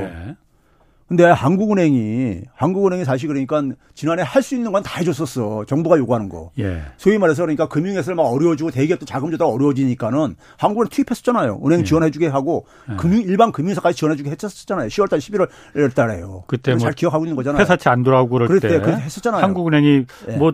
[1.11, 3.61] 근데 한국은행이 한국은행이 사실 그러니까
[3.97, 6.53] 지난해 할 수 있는 건 다 해줬었어 정부가 요구하는 거.
[6.61, 6.83] 예.
[6.99, 11.61] 소위 말해서 그러니까 금융회사를 막 어려워지고 대기업도 자금 조달 어려워지니까는 한국은행 투입했었잖아요.
[11.67, 11.85] 은행 예.
[11.85, 12.95] 지원해주게 하고 예.
[12.97, 14.87] 금융 일반 금융사까지 지원해주게 했었잖아요.
[14.89, 16.45] 10월달 11월 달에요.
[16.47, 17.61] 그때 뭐 잘 기억하고 있는 거잖아요.
[17.61, 19.43] 회사채 안 돌아오고 그럴 때 했었잖아요.
[19.43, 20.37] 한국은행이 예.
[20.37, 20.53] 뭐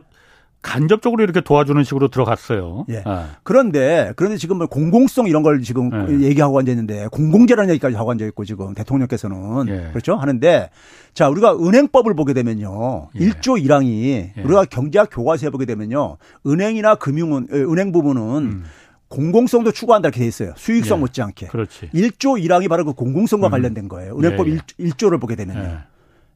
[0.67, 2.87] 간접적으로 이렇게 도와주는 식으로 들어갔어요.
[2.89, 3.03] 예.
[3.05, 3.37] 아.
[3.45, 6.27] 그런데 그런데 지금 뭐 공공성 이런 걸 지금 예.
[6.27, 9.89] 얘기하고 앉아 있는데 공공재라는 얘기까지 하고 앉아 있고 지금 대통령께서는 예.
[9.91, 10.71] 그렇죠 하는데
[11.15, 13.19] 자 우리가 은행법을 보게 되면요 예.
[13.21, 14.43] 1조 1항이 예.
[14.43, 18.65] 우리가 경제학 교과서에 보게 되면요 은행이나 금융은 은행 부분은 음.
[19.07, 20.53] 공공성도 추구한다 이렇게 돼 있어요.
[20.57, 21.01] 수익성 예.
[21.01, 21.47] 못지않게.
[21.47, 21.91] 그렇지.
[21.95, 23.51] 1조 1항이 바로 그 공공성과 음.
[23.53, 24.19] 관련된 거예요.
[24.19, 25.79] 은행법 예, 1, 조를 보게 되면요.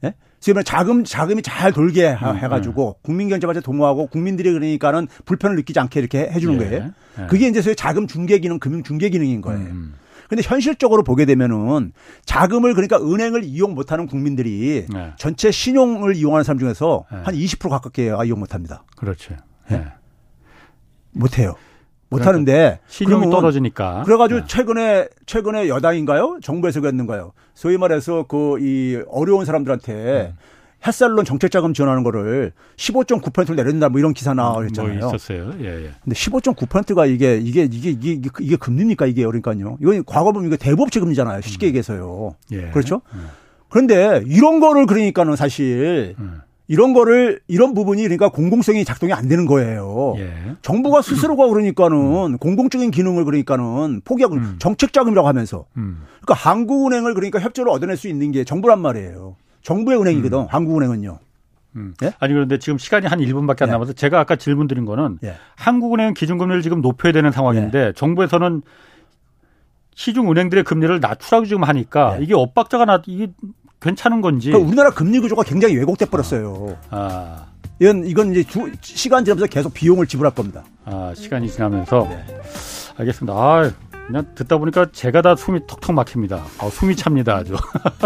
[0.05, 0.15] 예?
[0.41, 3.03] 지금 자금 자금이 잘 돌게 음, 해가지고 음.
[3.03, 6.59] 국민 경제 발전 도모하고 국민들이 그러니까는 불편을 느끼지 않게 이렇게 해주는 예.
[6.59, 6.91] 거예요.
[7.21, 7.27] 예.
[7.27, 9.61] 그게 이제 소위 자금 중개 기능, 금융 중개 기능인 거예요.
[9.61, 9.95] 음.
[10.29, 11.93] 근데 현실적으로 보게 되면은
[12.25, 15.13] 자금을 그러니까 은행을 이용 못하는 국민들이 네.
[15.19, 17.23] 전체 신용을 이용하는 사람 중에서 네.
[17.25, 18.85] 한20% 가깝게 이용 못합니다.
[18.97, 19.35] 그렇죠.
[19.69, 19.85] 네.
[21.11, 21.57] 못해요.
[22.11, 24.03] 못 하는데 신용이 떨어지니까.
[24.05, 24.47] 그래가지고 네.
[24.49, 26.39] 최근에 최근에 여당인가요?
[26.43, 27.33] 정부에서 그랬는가요?
[27.55, 30.35] 소위 말해서 그 이 어려운 사람들한테 네.
[30.87, 34.99] 햇살론 정책자금 지원하는 거를 15.9%를 내린다 뭐 이런 기사 나왔잖아요.
[34.99, 35.53] 뭐 있었어요.
[35.61, 35.91] 예, 예.
[36.03, 39.77] 근데 15.9%가 이게 이게 이게 이게 이게 금리입니까 이게 그러니까요.
[39.81, 41.43] 이건 과거 보면 이거 대부업체 금리잖아요.
[41.43, 41.69] 쉽게 음.
[41.69, 42.35] 얘기해서요.
[42.53, 42.71] 예.
[42.71, 43.03] 그렇죠?
[43.13, 43.29] 음.
[43.69, 46.41] 그런데 이런 거를 그러니까는 사실 음.
[46.71, 50.15] 이런 거를 이런 부분이 그러니까 공공성이 작동이 안 되는 거예요.
[50.19, 50.33] 예.
[50.63, 52.39] 정부가 스스로가 그러니까는 음.
[52.39, 54.55] 공공적인 기능을 그러니까는 포기하고 음.
[54.61, 56.05] 정책 자금이라고 하면서 음.
[56.23, 59.35] 그러니까 한국은행을 그러니까 협조를 얻어낼 수 있는 게 정부란 말이에요.
[59.63, 60.39] 정부의 은행이거든.
[60.39, 60.47] 음.
[60.49, 61.19] 한국은행은요.
[61.75, 61.95] 음.
[62.05, 62.13] 예?
[62.21, 63.73] 아니 그런데 지금 시간이 한 1분밖에 안 예.
[63.73, 65.35] 남아서 제가 아까 질문 드린 거는 예.
[65.57, 67.93] 한국은행 기준금리를 지금 높여야 되는 상황인데 예.
[67.97, 68.63] 정부에서는
[69.97, 72.23] 시중 은행들의 금리를 낮추라고 지금 하니까 예.
[72.23, 73.33] 이게 엇박자가 나 이게
[73.81, 74.49] 괜찮은 건지.
[74.49, 76.77] 그러니까 우리나라 금리 구조가 굉장히 왜곡돼 버렸어요.
[76.91, 76.97] 아.
[76.99, 77.47] 아.
[77.79, 80.63] 이건 이건 이제 두, 시간 지나면서 계속 비용을 지불할 겁니다.
[80.85, 82.25] 아 시간이 지나면서 네.
[82.99, 83.33] 알겠습니다.
[83.33, 83.71] 아
[84.07, 86.45] 그냥 듣다 보니까 제가 다 숨이 턱턱 막힙니다.
[86.59, 87.57] 아, 숨이 찹니다 아주.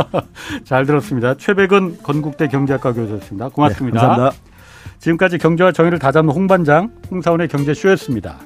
[0.64, 1.34] 잘 들었습니다.
[1.36, 3.48] 최백은 건국대 경제학과 교수였습니다.
[3.48, 4.00] 고맙습니다.
[4.00, 4.42] 네, 감사합니다.
[5.00, 8.38] 지금까지 경제와 정의를 다잡는 홍반장 홍사원의 경제쇼였습니다.